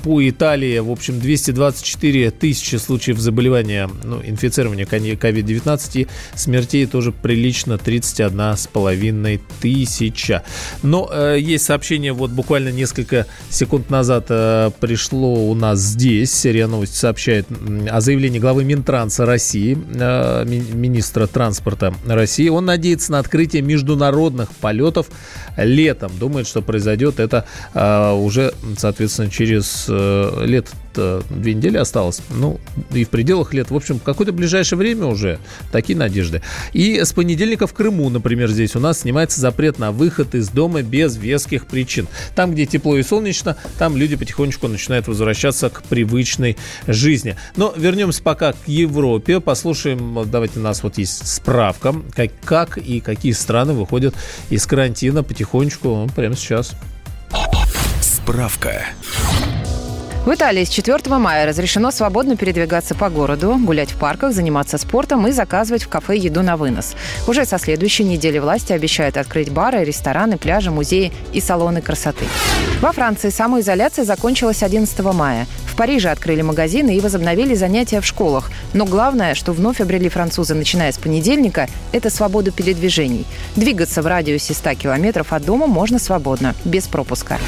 по 0.02 0.28
Италии, 0.28 0.78
в 0.78 0.90
общем, 0.90 1.20
224 1.20 2.30
тысячи 2.30 2.76
случаев 2.76 3.18
заболевания, 3.18 3.90
ну, 4.04 4.20
инфицирования 4.22 4.86
COVID-19 4.86 6.00
и 6.00 6.06
смертей 6.34 6.86
тоже 6.86 7.12
прилично 7.12 7.78
31 7.78 8.56
с 8.56 8.66
половиной 8.66 9.40
тысяча. 9.60 10.42
Но 10.82 11.08
э, 11.12 11.38
есть 11.40 11.64
сообщение, 11.64 12.12
вот 12.12 12.30
буквально 12.30 12.70
несколько 12.70 13.26
секунд 13.50 13.90
назад 13.90 14.26
э, 14.28 14.70
пришло 14.80 15.34
у 15.34 15.54
нас 15.54 15.78
здесь, 15.78 16.44
РИА 16.44 16.66
Новости 16.68 16.96
сообщает 16.96 17.46
о 17.90 18.00
заявлении 18.00 18.38
главы 18.38 18.64
Минтранса 18.64 19.26
России, 19.26 19.78
э, 19.94 20.44
министра 20.44 21.26
транспорта 21.26 21.94
России. 22.06 22.48
Он 22.48 22.64
надеется 22.64 23.12
на 23.12 23.18
открытие 23.18 23.62
международных 23.62 24.50
полетов 24.50 25.06
летом. 25.56 26.12
Думает, 26.18 26.46
что 26.46 26.62
произойдет 26.62 27.20
это 27.20 27.44
э, 27.74 28.12
уже, 28.12 28.54
соответственно, 28.76 29.30
через 29.30 29.86
э, 29.88 30.44
лет 30.44 30.68
две 30.94 31.54
недели 31.54 31.76
осталось. 31.76 32.20
Ну, 32.30 32.60
и 32.92 33.04
в 33.04 33.08
пределах 33.08 33.54
лет. 33.54 33.70
В 33.70 33.76
общем, 33.76 33.98
какое-то 33.98 34.32
ближайшее 34.32 34.78
время 34.78 35.06
уже 35.06 35.38
такие 35.72 35.96
надежды. 35.96 36.42
И 36.72 37.00
с 37.00 37.12
понедельника 37.12 37.66
в 37.66 37.74
Крыму, 37.74 38.08
например, 38.10 38.48
здесь 38.50 38.76
у 38.76 38.80
нас 38.80 39.00
снимается 39.00 39.40
запрет 39.40 39.78
на 39.78 39.92
выход 39.92 40.34
из 40.34 40.48
дома 40.48 40.82
без 40.82 41.16
веских 41.16 41.66
причин. 41.66 42.08
Там, 42.34 42.52
где 42.52 42.66
тепло 42.66 42.96
и 42.96 43.02
солнечно, 43.02 43.56
там 43.78 43.96
люди 43.96 44.16
потихонечку 44.16 44.68
начинают 44.68 45.08
возвращаться 45.08 45.70
к 45.70 45.82
привычной 45.84 46.56
жизни. 46.86 47.36
Но 47.56 47.72
вернемся 47.76 48.22
пока 48.22 48.52
к 48.52 48.66
Европе. 48.66 49.40
Послушаем, 49.40 50.28
давайте 50.30 50.58
у 50.58 50.62
нас 50.62 50.82
вот 50.82 50.98
есть 50.98 51.26
справка, 51.26 51.94
как, 52.14 52.30
как 52.44 52.78
и 52.78 53.00
какие 53.00 53.32
страны 53.32 53.72
выходят 53.72 54.14
из 54.50 54.66
карантина 54.66 55.22
потихонечку 55.22 55.88
ну, 55.88 56.08
прямо 56.08 56.36
сейчас. 56.36 56.72
Справка. 58.00 58.86
В 60.28 60.34
Италии 60.34 60.62
с 60.62 60.68
4 60.68 61.16
мая 61.16 61.46
разрешено 61.46 61.90
свободно 61.90 62.36
передвигаться 62.36 62.94
по 62.94 63.08
городу, 63.08 63.56
гулять 63.58 63.92
в 63.92 63.96
парках, 63.96 64.34
заниматься 64.34 64.76
спортом 64.76 65.26
и 65.26 65.30
заказывать 65.30 65.84
в 65.84 65.88
кафе 65.88 66.18
еду 66.18 66.42
на 66.42 66.58
вынос. 66.58 66.96
Уже 67.26 67.46
со 67.46 67.58
следующей 67.58 68.04
недели 68.04 68.38
власти 68.38 68.74
обещают 68.74 69.16
открыть 69.16 69.50
бары, 69.50 69.84
рестораны, 69.84 70.36
пляжи, 70.36 70.70
музеи 70.70 71.14
и 71.32 71.40
салоны 71.40 71.80
красоты. 71.80 72.26
Во 72.82 72.92
Франции 72.92 73.30
самоизоляция 73.30 74.04
закончилась 74.04 74.62
11 74.62 75.00
мая. 75.14 75.46
В 75.64 75.74
Париже 75.76 76.10
открыли 76.10 76.42
магазины 76.42 76.94
и 76.94 77.00
возобновили 77.00 77.54
занятия 77.54 78.02
в 78.02 78.04
школах. 78.04 78.50
Но 78.74 78.84
главное, 78.84 79.34
что 79.34 79.52
вновь 79.52 79.80
обрели 79.80 80.10
французы, 80.10 80.52
начиная 80.52 80.92
с 80.92 80.98
понедельника, 80.98 81.68
это 81.92 82.10
свободу 82.10 82.52
передвижений. 82.52 83.24
Двигаться 83.56 84.02
в 84.02 84.06
радиусе 84.06 84.52
100 84.52 84.74
километров 84.74 85.32
от 85.32 85.46
дома 85.46 85.66
можно 85.66 85.98
свободно, 85.98 86.54
без 86.66 86.86
пропуска. 86.86 87.38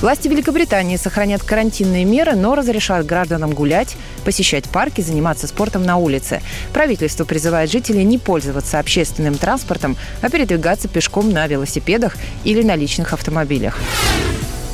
Власти 0.00 0.28
Великобритании 0.28 0.96
сохранят 0.96 1.42
карантинные 1.42 2.06
меры, 2.06 2.34
но 2.34 2.54
разрешают 2.54 3.06
гражданам 3.06 3.50
гулять, 3.50 3.96
посещать 4.24 4.64
парки, 4.64 5.02
заниматься 5.02 5.46
спортом 5.46 5.84
на 5.84 5.98
улице. 5.98 6.40
Правительство 6.72 7.26
призывает 7.26 7.70
жителей 7.70 8.04
не 8.04 8.16
пользоваться 8.16 8.78
общественным 8.78 9.34
транспортом, 9.34 9.98
а 10.22 10.30
передвигаться 10.30 10.88
пешком 10.88 11.30
на 11.30 11.46
велосипедах 11.46 12.16
или 12.44 12.62
на 12.62 12.76
личных 12.76 13.12
автомобилях. 13.12 13.78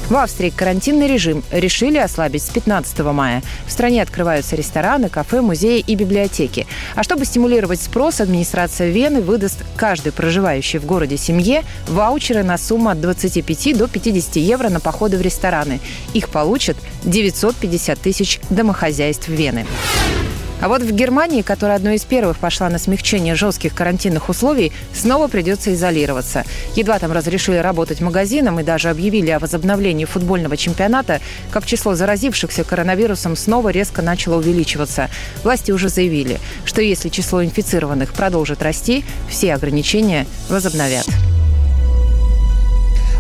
В 0.09 0.15
Австрии 0.15 0.51
карантинный 0.51 1.09
режим 1.09 1.43
решили 1.51 1.99
ослабить 1.99 2.45
с 2.45 2.51
15 2.51 3.01
мая. 3.01 3.43
В 3.67 3.73
стране 3.73 4.03
открываются 4.03 4.55
рестораны, 4.55 5.09
кафе, 5.09 5.41
музеи 5.41 5.81
и 5.85 5.97
библиотеки. 5.97 6.69
А 6.95 7.03
чтобы 7.03 7.25
стимулировать 7.25 7.81
спрос, 7.81 8.21
администрация 8.21 8.89
Вены 8.89 9.21
выдаст 9.21 9.65
каждой 9.75 10.13
проживающей 10.13 10.79
в 10.79 10.87
городе 10.87 11.17
семье 11.17 11.65
ваучеры 11.89 12.45
на 12.45 12.57
сумму 12.57 12.91
от 12.91 13.01
25 13.01 13.77
до 13.77 13.89
50 13.89 14.37
евро 14.37 14.69
на 14.69 14.79
походы 14.79 15.17
в 15.17 15.23
рестораны. 15.23 15.81
Их 16.15 16.29
получат 16.29 16.77
950 17.03 17.99
тысяч 17.99 18.39
домохозяйств 18.49 19.27
Вены. 19.27 19.67
А 20.61 20.69
вот 20.69 20.83
в 20.83 20.91
Германии, 20.93 21.43
которая 21.43 21.77
одной 21.77 21.97
из 21.97 22.05
первых 22.05 22.39
пошла 22.39 22.69
на 22.71 22.79
смягчение 22.79 23.35
жестких 23.35 23.75
карантинных 23.75 24.29
условий, 24.29 24.73
снова 24.95 25.29
придется 25.29 25.75
изолироваться. 25.75 26.45
Едва 26.75 26.99
там 26.99 27.13
разрешили 27.13 27.57
работать 27.57 28.01
магазинам 28.01 28.59
и 28.59 28.65
даже 28.65 28.89
объявили 28.89 29.31
о 29.31 29.39
возобновлении 29.39 30.07
футбольного 30.07 30.57
чемпионата, 30.57 31.21
как 31.51 31.67
число 31.67 31.95
заразившихся 31.95 32.65
коронавирусом 32.65 33.37
снова 33.37 33.69
резко 33.69 34.01
начало 34.03 34.37
увеличиваться. 34.39 35.11
Власти 35.43 35.73
уже 35.73 35.89
заявили, 35.89 36.41
что 36.65 36.81
если 36.81 37.11
число 37.11 37.45
инфицированных 37.45 38.13
продолжит 38.13 38.63
расти, 38.63 39.05
все 39.29 39.55
ограничения 39.55 40.27
возобновят. 40.49 41.07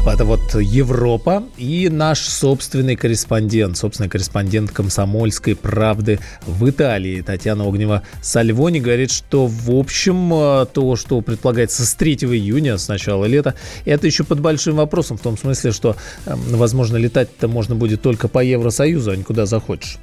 Это 0.06 0.24
вот 0.24 0.54
Европа 0.54 1.44
и 1.58 1.88
наш 1.90 2.20
собственный 2.20 2.96
корреспондент, 2.96 3.76
собственный 3.76 4.08
корреспондент 4.08 4.70
комсомольской 4.70 5.54
правды 5.54 6.20
в 6.46 6.70
Италии. 6.70 7.20
Татьяна 7.20 7.68
Огнева 7.68 8.02
Сальвони 8.22 8.78
говорит, 8.78 9.10
что 9.10 9.46
в 9.46 9.70
общем 9.70 10.32
э, 10.32 10.66
то, 10.72 10.96
что 10.96 11.20
предполагается 11.20 11.84
с 11.84 11.94
3 11.96 12.14
июня, 12.14 12.78
с 12.78 12.88
начала 12.88 13.26
лета, 13.26 13.56
это 13.84 14.06
еще 14.06 14.24
под 14.24 14.40
большим 14.40 14.76
вопросом, 14.76 15.18
в 15.18 15.22
том 15.22 15.36
смысле, 15.36 15.72
что, 15.72 15.96
эм, 16.24 16.40
возможно, 16.50 16.96
летать-то 16.96 17.48
можно 17.48 17.74
будет 17.74 18.00
только 18.00 18.28
по 18.28 18.38
Евросоюзу, 18.38 19.10
а 19.10 19.16
не 19.16 19.24
куда 19.24 19.44
захочешь. 19.44 19.98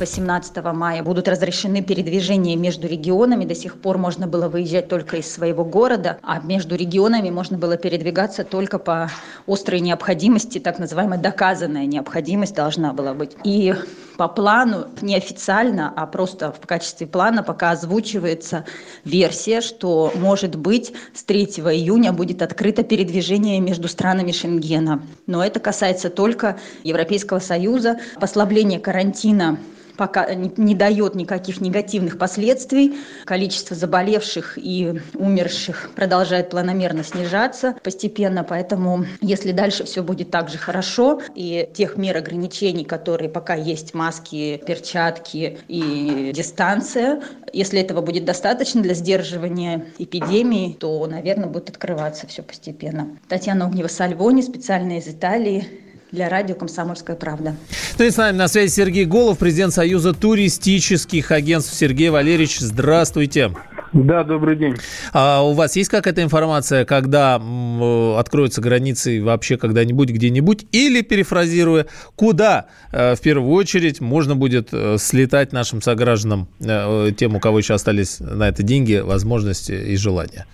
18 0.00 0.56
мая 0.72 1.02
будут 1.02 1.28
разрешены 1.28 1.82
передвижения 1.82 2.56
между 2.56 2.88
регионами. 2.88 3.44
До 3.44 3.54
сих 3.54 3.80
пор 3.80 3.98
можно 3.98 4.26
было 4.26 4.48
выезжать 4.48 4.88
только 4.88 5.18
из 5.18 5.30
своего 5.30 5.64
города, 5.64 6.18
а 6.22 6.40
между 6.40 6.74
регионами 6.74 7.30
можно 7.30 7.58
было 7.58 7.76
передвигаться 7.76 8.42
только 8.44 8.78
по 8.78 9.10
острой 9.46 9.80
необходимости, 9.80 10.58
так 10.58 10.78
называемая 10.78 11.18
доказанная 11.18 11.86
необходимость 11.86 12.54
должна 12.54 12.92
была 12.94 13.12
быть. 13.12 13.36
И 13.44 13.74
по 14.16 14.28
плану, 14.28 14.86
неофициально, 15.02 15.92
а 15.94 16.06
просто 16.06 16.52
в 16.52 16.66
качестве 16.66 17.06
плана 17.06 17.42
пока 17.42 17.70
озвучивается 17.70 18.64
версия, 19.04 19.60
что, 19.60 20.12
может 20.16 20.56
быть, 20.56 20.92
с 21.14 21.24
3 21.24 21.44
июня 21.44 22.12
будет 22.12 22.42
открыто 22.42 22.82
передвижение 22.82 23.60
между 23.60 23.88
странами 23.88 24.32
Шенгена. 24.32 25.02
Но 25.26 25.44
это 25.44 25.60
касается 25.60 26.10
только 26.10 26.58
Европейского 26.84 27.38
Союза. 27.38 27.98
Послабление 28.18 28.80
карантина 28.80 29.58
пока 30.00 30.34
не, 30.34 30.50
не 30.56 30.74
дает 30.74 31.14
никаких 31.14 31.60
негативных 31.60 32.16
последствий. 32.16 32.96
Количество 33.26 33.76
заболевших 33.76 34.56
и 34.56 34.98
умерших 35.12 35.90
продолжает 35.94 36.48
планомерно 36.48 37.04
снижаться 37.04 37.76
постепенно, 37.84 38.42
поэтому 38.42 39.04
если 39.20 39.52
дальше 39.52 39.84
все 39.84 40.02
будет 40.02 40.30
так 40.30 40.48
же 40.48 40.56
хорошо, 40.56 41.20
и 41.34 41.68
тех 41.74 41.98
мер 41.98 42.16
ограничений, 42.16 42.84
которые 42.84 43.28
пока 43.28 43.54
есть, 43.54 43.92
маски, 43.92 44.62
перчатки 44.66 45.58
и 45.68 46.32
дистанция, 46.34 47.20
если 47.52 47.78
этого 47.78 48.00
будет 48.00 48.24
достаточно 48.24 48.80
для 48.80 48.94
сдерживания 48.94 49.84
эпидемии, 49.98 50.72
то, 50.80 51.06
наверное, 51.06 51.50
будет 51.50 51.68
открываться 51.68 52.26
все 52.26 52.42
постепенно. 52.42 53.18
Татьяна 53.28 53.66
Огнева-Сальвони, 53.66 54.40
специально 54.40 54.96
из 54.96 55.08
Италии, 55.08 55.89
для 56.12 56.28
радио 56.28 56.54
«Комсомольская 56.54 57.16
правда». 57.16 57.56
Ну 57.98 58.04
и 58.04 58.10
с 58.10 58.16
нами 58.16 58.36
на 58.36 58.48
связи 58.48 58.72
Сергей 58.72 59.04
Голов, 59.04 59.38
президент 59.38 59.72
Союза 59.72 60.12
туристических 60.12 61.30
агентств. 61.30 61.74
Сергей 61.74 62.10
Валерьевич, 62.10 62.58
здравствуйте. 62.58 63.52
Да, 63.92 64.22
добрый 64.22 64.56
день. 64.56 64.76
А 65.12 65.42
у 65.42 65.52
вас 65.52 65.74
есть 65.74 65.90
какая-то 65.90 66.22
информация, 66.22 66.84
когда 66.84 67.36
м, 67.36 68.16
откроются 68.16 68.60
границы 68.60 69.22
вообще 69.22 69.56
когда-нибудь, 69.56 70.10
где-нибудь? 70.10 70.66
Или, 70.70 71.02
перефразируя, 71.02 71.86
куда 72.14 72.66
э, 72.92 73.16
в 73.16 73.20
первую 73.20 73.52
очередь 73.52 74.00
можно 74.00 74.36
будет 74.36 74.68
э, 74.72 74.96
слетать 74.98 75.52
нашим 75.52 75.82
согражданам, 75.82 76.48
э, 76.60 77.10
тем, 77.16 77.34
у 77.34 77.40
кого 77.40 77.58
еще 77.58 77.74
остались 77.74 78.20
на 78.20 78.48
это 78.48 78.62
деньги, 78.62 78.96
возможности 78.96 79.72
и 79.72 79.96
желания? 79.96 80.46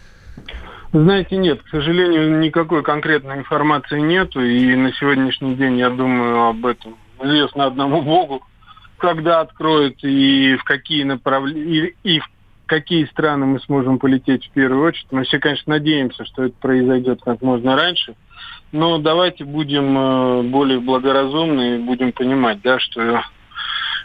Знаете, 1.02 1.36
нет, 1.36 1.62
к 1.62 1.68
сожалению, 1.68 2.38
никакой 2.38 2.82
конкретной 2.82 3.36
информации 3.36 4.00
нету, 4.00 4.40
и 4.40 4.74
на 4.74 4.94
сегодняшний 4.94 5.54
день, 5.54 5.78
я 5.78 5.90
думаю, 5.90 6.44
об 6.44 6.64
этом 6.64 6.96
известно 7.22 7.66
одному 7.66 8.00
Богу, 8.00 8.42
когда 8.96 9.40
откроют 9.40 10.02
и 10.02 10.56
в 10.56 10.64
какие 10.64 11.02
направления, 11.02 11.88
и, 12.02 12.14
и 12.14 12.18
в 12.18 12.26
какие 12.64 13.04
страны 13.04 13.44
мы 13.44 13.60
сможем 13.60 13.98
полететь 13.98 14.46
в 14.46 14.50
первую 14.52 14.86
очередь. 14.86 15.08
Мы 15.10 15.24
все, 15.24 15.38
конечно, 15.38 15.74
надеемся, 15.74 16.24
что 16.24 16.44
это 16.44 16.54
произойдет 16.58 17.20
как 17.22 17.42
можно 17.42 17.76
раньше. 17.76 18.14
Но 18.72 18.96
давайте 18.96 19.44
будем 19.44 19.98
э, 19.98 20.42
более 20.44 20.80
благоразумны 20.80 21.74
и 21.74 21.78
будем 21.78 22.12
понимать, 22.12 22.62
да, 22.62 22.78
что 22.78 23.22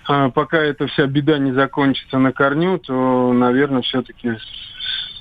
э, 0.10 0.30
пока 0.36 0.58
эта 0.58 0.88
вся 0.88 1.08
беда 1.08 1.38
не 1.38 1.54
закончится 1.54 2.18
на 2.18 2.34
корню, 2.34 2.80
то, 2.80 3.32
наверное, 3.32 3.82
все-таки 3.82 4.32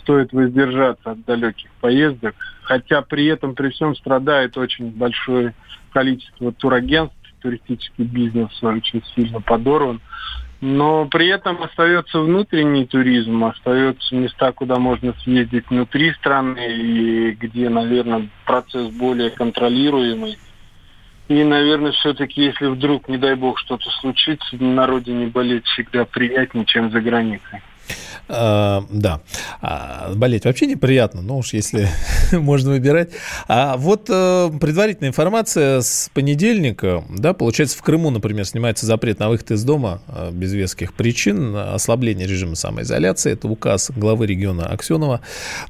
стоит 0.02 0.32
воздержаться 0.32 1.12
от 1.12 1.24
далеких 1.24 1.70
поездок. 1.80 2.34
Хотя 2.62 3.02
при 3.02 3.26
этом, 3.26 3.54
при 3.54 3.70
всем 3.70 3.96
страдает 3.96 4.56
очень 4.56 4.90
большое 4.90 5.54
количество 5.92 6.52
турагентств, 6.52 7.16
туристический 7.40 8.04
бизнес 8.04 8.50
очень 8.62 9.02
сильно 9.14 9.40
подорван. 9.40 10.00
Но 10.60 11.06
при 11.06 11.28
этом 11.28 11.62
остается 11.62 12.20
внутренний 12.20 12.84
туризм, 12.84 13.44
остаются 13.44 14.14
места, 14.14 14.52
куда 14.52 14.78
можно 14.78 15.14
съездить 15.22 15.70
внутри 15.70 16.12
страны, 16.12 16.76
и 16.76 17.30
где, 17.30 17.70
наверное, 17.70 18.28
процесс 18.44 18.90
более 18.90 19.30
контролируемый. 19.30 20.38
И, 21.28 21.44
наверное, 21.44 21.92
все-таки, 21.92 22.42
если 22.42 22.66
вдруг, 22.66 23.08
не 23.08 23.16
дай 23.16 23.36
бог, 23.36 23.58
что-то 23.58 23.88
случится, 24.00 24.56
на 24.56 24.86
родине 24.86 25.28
болеть 25.28 25.64
всегда 25.64 26.04
приятнее, 26.04 26.66
чем 26.66 26.90
за 26.90 27.00
границей. 27.00 27.62
А, 28.28 28.84
да. 28.90 29.20
А, 29.60 30.12
болеть 30.14 30.44
вообще 30.44 30.66
неприятно, 30.66 31.20
но 31.20 31.38
уж 31.38 31.52
если 31.52 31.88
можно 32.32 32.70
выбирать. 32.70 33.10
А 33.48 33.76
вот 33.76 34.06
а, 34.08 34.50
предварительная 34.50 35.10
информация 35.10 35.80
с 35.80 36.10
понедельника, 36.14 37.04
да, 37.10 37.32
получается, 37.32 37.76
в 37.76 37.82
Крыму, 37.82 38.10
например, 38.10 38.44
снимается 38.44 38.86
запрет 38.86 39.18
на 39.18 39.28
выход 39.28 39.50
из 39.50 39.64
дома 39.64 40.02
а, 40.06 40.30
без 40.30 40.52
веских 40.52 40.94
причин, 40.94 41.56
ослабление 41.56 42.26
режима 42.26 42.54
самоизоляции. 42.54 43.32
Это 43.32 43.48
указ 43.48 43.90
главы 43.94 44.26
региона 44.26 44.66
Аксенова. 44.66 45.20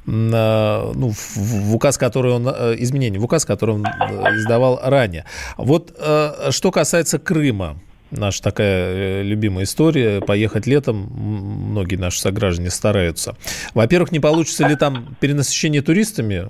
А, 0.07 0.91
ну, 0.93 1.09
в, 1.09 1.37
в 1.37 1.75
указ, 1.75 1.97
который 1.97 2.33
он, 2.33 2.47
изменение, 2.47 3.19
в 3.19 3.25
указ, 3.25 3.45
который 3.45 3.75
он 3.75 3.85
издавал 3.85 4.79
ранее. 4.83 5.25
Вот 5.57 5.95
а, 5.97 6.49
что 6.51 6.71
касается 6.71 7.17
Крыма, 7.17 7.79
наша 8.11 8.41
такая 8.43 9.21
э, 9.21 9.23
любимая 9.23 9.63
история. 9.63 10.21
Поехать 10.21 10.67
летом 10.67 10.95
многие 10.97 11.95
наши 11.95 12.19
сограждане 12.19 12.69
стараются. 12.69 13.35
Во-первых, 13.73 14.11
не 14.11 14.19
получится 14.19 14.67
ли 14.67 14.75
там 14.75 15.15
перенасыщение 15.19 15.81
туристами? 15.81 16.49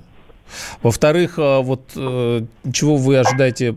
Во-вторых, 0.82 1.34
а, 1.38 1.60
вот 1.62 1.92
э, 1.96 2.42
чего 2.72 2.96
вы 2.96 3.16
ожидаете 3.16 3.74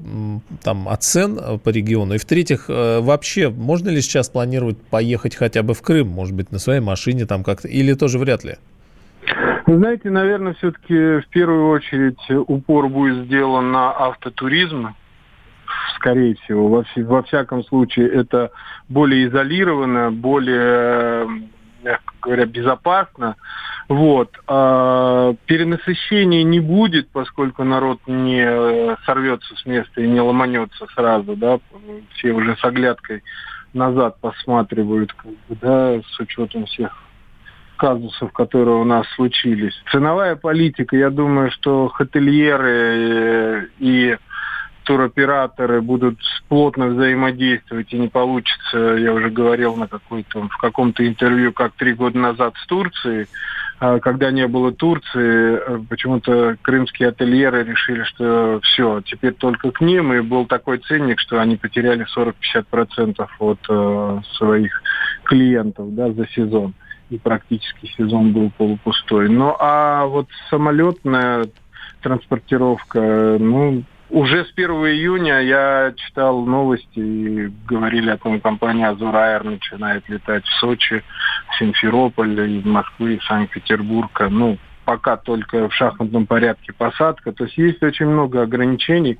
там 0.61 0.89
от 0.89 1.03
цен 1.03 1.39
э, 1.39 1.57
по 1.57 1.69
региону? 1.69 2.15
И 2.15 2.17
в-третьих, 2.17 2.65
вообще 2.67 3.49
можно 3.49 3.89
ли 3.89 4.01
сейчас 4.01 4.29
планировать 4.29 4.77
поехать 4.77 5.35
хотя 5.35 5.63
бы 5.63 5.73
в 5.73 5.81
Крым, 5.81 6.07
может 6.07 6.35
быть, 6.35 6.51
на 6.51 6.59
своей 6.59 6.81
машине 6.81 7.25
там 7.25 7.43
как-то, 7.43 7.67
или 7.67 7.93
тоже 7.93 8.19
вряд 8.19 8.43
ли? 8.43 8.55
Знаете, 9.67 10.11
наверное, 10.11 10.53
все-таки 10.55 11.21
в 11.21 11.27
первую 11.29 11.69
очередь 11.69 12.19
упор 12.29 12.87
будет 12.87 13.25
сделан 13.25 13.71
на 13.71 13.91
автотуризм, 13.91 14.95
скорее 15.95 16.35
всего. 16.35 16.67
Во, 16.67 16.85
во 16.95 17.23
всяком 17.23 17.63
случае, 17.63 18.09
это 18.09 18.51
более 18.89 19.27
изолировано, 19.27 20.11
более, 20.11 21.27
мягко 21.83 22.13
говоря, 22.21 22.45
безопасно. 22.45 23.35
Вот. 23.87 24.31
А 24.47 25.33
перенасыщения 25.45 26.43
не 26.43 26.59
будет, 26.59 27.09
поскольку 27.09 27.63
народ 27.63 27.99
не 28.07 28.95
сорвется 29.05 29.55
с 29.55 29.65
места 29.65 30.01
и 30.01 30.07
не 30.07 30.21
ломанется 30.21 30.87
сразу, 30.95 31.35
да, 31.35 31.59
все 32.15 32.31
уже 32.31 32.55
с 32.57 32.63
оглядкой 32.63 33.23
назад 33.73 34.19
посматривают, 34.21 35.13
как 35.13 35.31
бы, 35.31 35.57
да, 35.61 35.99
с 35.99 36.19
учетом 36.19 36.65
всех 36.65 36.91
казусов, 37.77 38.31
которые 38.31 38.77
у 38.77 38.85
нас 38.85 39.05
случились. 39.15 39.73
Ценовая 39.91 40.35
политика, 40.35 40.95
я 40.95 41.09
думаю, 41.09 41.51
что 41.51 41.89
хотельеры 41.89 43.69
и 43.79 44.17
туроператоры 44.85 45.81
будут 45.81 46.17
плотно 46.47 46.87
взаимодействовать 46.87 47.91
и 47.91 47.97
не 47.97 48.07
получится, 48.07 48.77
я 48.77 49.13
уже 49.13 49.29
говорил 49.29 49.75
на 49.75 49.87
какой-то, 49.87 50.47
в 50.47 50.57
каком-то 50.57 51.05
интервью, 51.05 51.51
как 51.51 51.73
три 51.73 51.93
года 51.93 52.17
назад 52.17 52.53
с 52.57 52.65
Турцией, 52.67 53.27
а, 53.79 53.99
когда 53.99 54.31
не 54.31 54.47
было 54.47 54.71
Турции, 54.71 55.59
э, 55.59 55.79
почему-то 55.89 56.55
крымские 56.61 57.09
ательеры 57.09 57.63
решили, 57.63 58.03
что 58.03 58.59
все, 58.63 59.01
теперь 59.01 59.33
только 59.33 59.71
к 59.71 59.81
ним, 59.81 60.13
и 60.13 60.21
был 60.21 60.45
такой 60.45 60.77
ценник, 60.77 61.19
что 61.19 61.41
они 61.41 61.57
потеряли 61.57 62.05
40-50% 62.15 63.27
от 63.39 63.59
э, 63.67 64.19
своих 64.37 64.81
клиентов 65.23 65.93
да, 65.93 66.11
за 66.11 66.27
сезон. 66.29 66.73
И 67.09 67.17
практически 67.17 67.91
сезон 67.97 68.31
был 68.31 68.51
полупустой. 68.57 69.29
Ну 69.29 69.55
а 69.59 70.05
вот 70.05 70.27
самолетная 70.49 71.45
транспортировка, 72.01 73.37
ну, 73.39 73.83
уже 74.09 74.45
с 74.45 74.51
1 74.55 74.69
июня 74.69 75.39
я 75.41 75.93
читал 75.95 76.45
новости 76.45 76.99
и 76.99 77.51
говорили 77.67 78.09
о 78.09 78.17
том, 78.17 78.39
компания 78.39 78.87
«Азурайер» 78.87 79.43
начинает 79.43 80.07
летать 80.09 80.45
в 80.45 80.59
Сочи, 80.59 81.03
в 81.49 81.57
Симферополь, 81.57 82.39
из 82.39 82.65
Москвы, 82.65 83.15
из 83.15 83.25
Санкт-Петербурга. 83.25 84.29
Ну, 84.29 84.57
пока 84.85 85.17
только 85.17 85.67
в 85.67 85.73
шахматном 85.73 86.27
порядке 86.27 86.71
посадка. 86.71 87.31
То 87.31 87.45
есть 87.45 87.57
есть 87.57 87.83
очень 87.83 88.05
много 88.05 88.43
ограничений. 88.43 89.17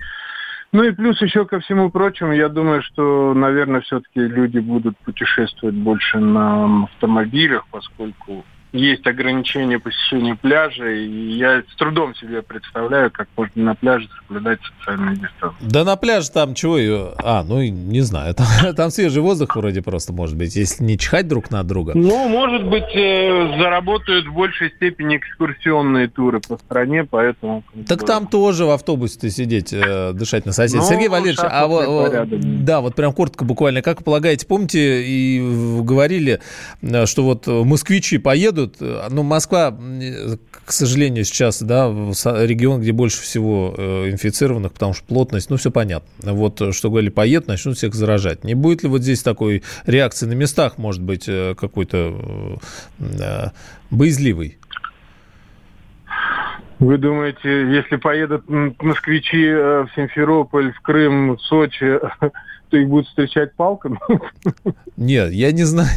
Ну 0.71 0.84
и 0.84 0.91
плюс 0.91 1.21
еще 1.21 1.45
ко 1.45 1.60
всему 1.60 1.89
прочему, 1.89 2.34
я 2.34 2.50
думаю, 2.50 2.82
что, 2.82 3.34
наверное, 3.34 3.82
все-таки 3.82 4.19
люди 4.19 4.60
будут 4.60 4.98
путешествовать 5.00 5.76
больше 5.76 6.19
на 6.19 6.84
автомобилях, 6.84 7.65
поскольку 7.71 8.43
есть 8.76 9.06
ограничения 9.08 9.80
посещения 9.80 10.36
пляжа, 10.36 10.90
и 10.90 11.38
я 11.38 11.62
с 11.62 11.76
трудом 11.78 12.16
себе 12.16 12.42
представляю, 12.42 13.12
как 13.12 13.28
можно 13.38 13.64
на 13.64 13.76
пляже 13.76 14.08
соблюдать 14.20 14.60
социальную 14.80 15.16
дистанцию. 15.16 15.56
Да 15.62 15.84
на 15.84 15.96
пляже 15.96 16.30
там 16.32 16.54
чего 16.54 16.78
ее... 16.78 17.14
А, 17.18 17.44
ну, 17.44 17.62
не 17.64 18.02
знаю, 18.02 18.36
там, 18.36 18.76
там 18.76 18.90
свежий 18.92 19.22
воздух 19.22 19.56
вроде 19.56 19.82
просто 19.82 20.14
может 20.14 20.38
быть, 20.38 20.56
если 20.56 20.84
не 20.84 20.98
чихать 20.98 21.28
друг 21.28 21.52
на 21.52 21.64
друга. 21.64 21.94
Ну, 21.96 22.28
может 22.28 22.66
быть, 22.66 22.96
э, 22.96 23.58
заработают 23.60 24.28
в 24.28 24.34
большей 24.34 24.72
степени 24.72 25.18
экскурсионные 25.18 26.08
туры 26.08 26.42
по 26.42 26.58
стране, 26.58 27.06
поэтому... 27.06 27.64
Так 27.88 28.06
там 28.06 28.28
тоже 28.28 28.66
в 28.66 28.72
автобусе 28.72 29.30
сидеть, 29.30 29.72
э, 29.74 30.12
дышать 30.14 30.46
на 30.46 30.52
соседей. 30.52 30.80
Ну, 30.80 30.88
Сергей 30.88 31.08
Валерьевич, 31.08 31.40
а 31.42 31.68
вот, 31.68 32.28
да, 32.66 32.82
вот 32.82 32.96
прям 32.96 33.14
коротко 33.14 33.46
буквально, 33.46 33.82
как 33.82 34.00
вы 34.00 34.04
полагаете, 34.04 34.46
помните, 34.46 35.04
и 35.04 35.82
говорили, 35.82 36.42
э, 36.82 37.06
что 37.06 37.24
вот 37.24 37.48
москвичи 37.48 38.18
поедут, 38.18 38.64
будут. 38.65 39.12
Ну, 39.12 39.23
Москва, 39.23 39.71
к 40.65 40.71
сожалению, 40.71 41.25
сейчас, 41.25 41.62
да, 41.62 41.88
регион, 41.88 42.82
где 42.82 42.91
больше 42.91 43.21
всего 43.21 43.73
э, 43.78 44.10
инфицированных, 44.12 44.73
потому 44.73 44.93
что 44.93 45.06
плотность, 45.06 45.49
ну, 45.49 45.58
все 45.58 45.71
понятно. 45.71 46.34
Вот, 46.34 46.62
что 46.73 46.89
говорили, 46.89 47.10
поедут, 47.10 47.47
начнут 47.47 47.78
всех 47.78 47.93
заражать. 47.93 48.43
Не 48.43 48.56
будет 48.56 48.84
ли 48.84 48.89
вот 48.89 49.01
здесь 49.01 49.23
такой 49.23 49.63
реакции 49.86 50.25
на 50.25 50.34
местах, 50.34 50.78
может 50.78 51.01
быть, 51.01 51.28
э, 51.28 51.56
какой-то 51.56 52.60
э, 52.99 53.47
боязливый? 53.91 54.58
Вы 56.80 56.97
думаете, 56.97 57.73
если 57.73 57.95
поедут 57.95 58.49
москвичи 58.49 59.49
в 59.49 59.89
Симферополь, 59.95 60.73
в 60.73 60.82
Крым, 60.82 61.36
в 61.38 61.41
Сочи, 61.41 61.99
то 62.69 62.78
их 62.78 62.88
будут 62.88 63.08
встречать 63.08 63.54
палками? 63.54 63.99
Нет, 64.97 65.32
я 65.32 65.51
не 65.51 65.63
знаю. 65.63 65.89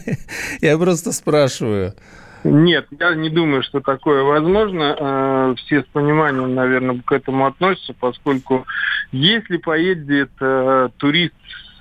я 0.60 0.78
просто 0.78 1.12
спрашиваю. 1.12 1.94
Нет, 2.42 2.86
я 2.98 3.14
не 3.14 3.28
думаю, 3.28 3.62
что 3.62 3.80
такое 3.80 4.22
возможно. 4.22 4.96
Э, 4.98 5.54
все 5.58 5.82
с 5.82 5.86
пониманием, 5.92 6.54
наверное, 6.54 7.00
к 7.04 7.12
этому 7.12 7.46
относятся, 7.46 7.94
поскольку 7.98 8.66
если 9.12 9.58
поедет 9.58 10.30
э, 10.40 10.88
турист 10.96 11.34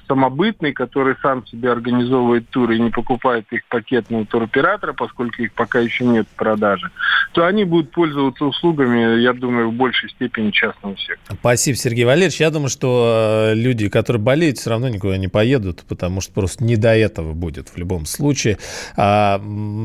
самобытный, 0.10 0.74
который 0.74 1.16
сам 1.22 1.46
себе 1.46 1.72
организовывает 1.72 2.50
туры 2.50 2.78
и 2.78 2.80
не 2.80 2.90
покупает 2.90 3.46
их 3.52 3.62
пакетного 3.70 4.26
туроператора, 4.26 4.94
поскольку 4.94 5.44
их 5.44 5.54
пока 5.54 5.80
еще 5.80 6.04
нет 6.04 6.28
в 6.28 6.36
продаже, 6.36 6.90
то 7.34 7.46
они 7.46 7.64
будут 7.64 7.92
пользоваться 7.92 8.46
услугами, 8.46 9.22
я 9.22 9.34
думаю, 9.34 9.70
в 9.70 9.74
большей 9.74 10.10
степени 10.10 10.50
частного 10.50 10.98
сектора. 10.98 11.38
Спасибо, 11.40 11.78
Сергей 11.78 12.06
Валерьевич. 12.06 12.40
Я 12.40 12.50
думаю, 12.50 12.70
что 12.70 13.52
э, 13.52 13.56
люди, 13.56 13.88
которые 13.88 14.22
болеют, 14.22 14.58
все 14.58 14.72
равно 14.72 14.90
никуда 14.90 15.18
не 15.18 15.28
поедут, 15.28 15.84
потому 15.88 16.22
что 16.22 16.34
просто 16.34 16.64
не 16.64 16.76
до 16.76 16.96
этого 16.96 17.34
будет 17.34 17.70
в 17.70 17.78
любом 17.78 18.06
случае. 18.06 18.58
А, 18.98 19.40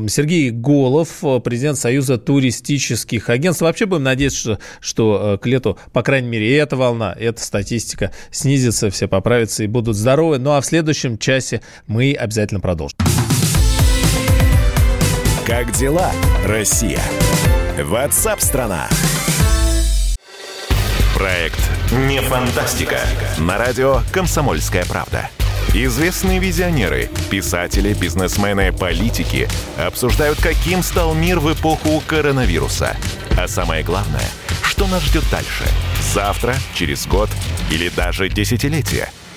Сергей 0.07 0.49
Голов, 0.49 1.23
президент 1.43 1.77
Союза 1.77 2.17
туристических 2.17 3.29
агентств. 3.29 3.61
Вообще 3.61 3.85
будем 3.85 4.03
надеяться, 4.03 4.39
что, 4.39 4.59
что 4.81 5.35
э, 5.35 5.37
к 5.37 5.45
лету, 5.45 5.77
по 5.93 6.01
крайней 6.01 6.29
мере, 6.29 6.57
эта 6.57 6.75
волна, 6.75 7.15
эта 7.17 7.41
статистика 7.41 8.11
снизится, 8.31 8.89
все 8.89 9.07
поправятся 9.07 9.63
и 9.63 9.67
будут 9.67 9.95
здоровы. 9.95 10.14
Ну 10.15 10.51
а 10.51 10.61
в 10.61 10.65
следующем 10.65 11.17
часе 11.17 11.61
мы 11.87 12.13
обязательно 12.13 12.59
продолжим. 12.59 12.97
Как 15.45 15.71
дела, 15.73 16.11
Россия? 16.45 17.01
Ватсап-страна! 17.81 18.87
Проект 21.13 21.59
«Не 22.07 22.19
фантастика» 22.21 22.99
на 23.37 23.57
радио 23.57 24.01
«Комсомольская 24.11 24.85
правда». 24.85 25.29
Известные 25.73 26.39
визионеры, 26.39 27.09
писатели, 27.29 27.93
бизнесмены, 27.93 28.71
политики 28.71 29.47
обсуждают, 29.77 30.39
каким 30.41 30.83
стал 30.83 31.13
мир 31.13 31.39
в 31.39 31.53
эпоху 31.53 32.01
коронавируса. 32.07 32.95
А 33.37 33.47
самое 33.47 33.83
главное, 33.83 34.25
что 34.63 34.87
нас 34.87 35.03
ждет 35.03 35.23
дальше? 35.29 35.65
Завтра, 36.13 36.55
через 36.73 37.05
год 37.05 37.29
или 37.69 37.89
даже 37.89 38.29
десятилетие– 38.29 39.09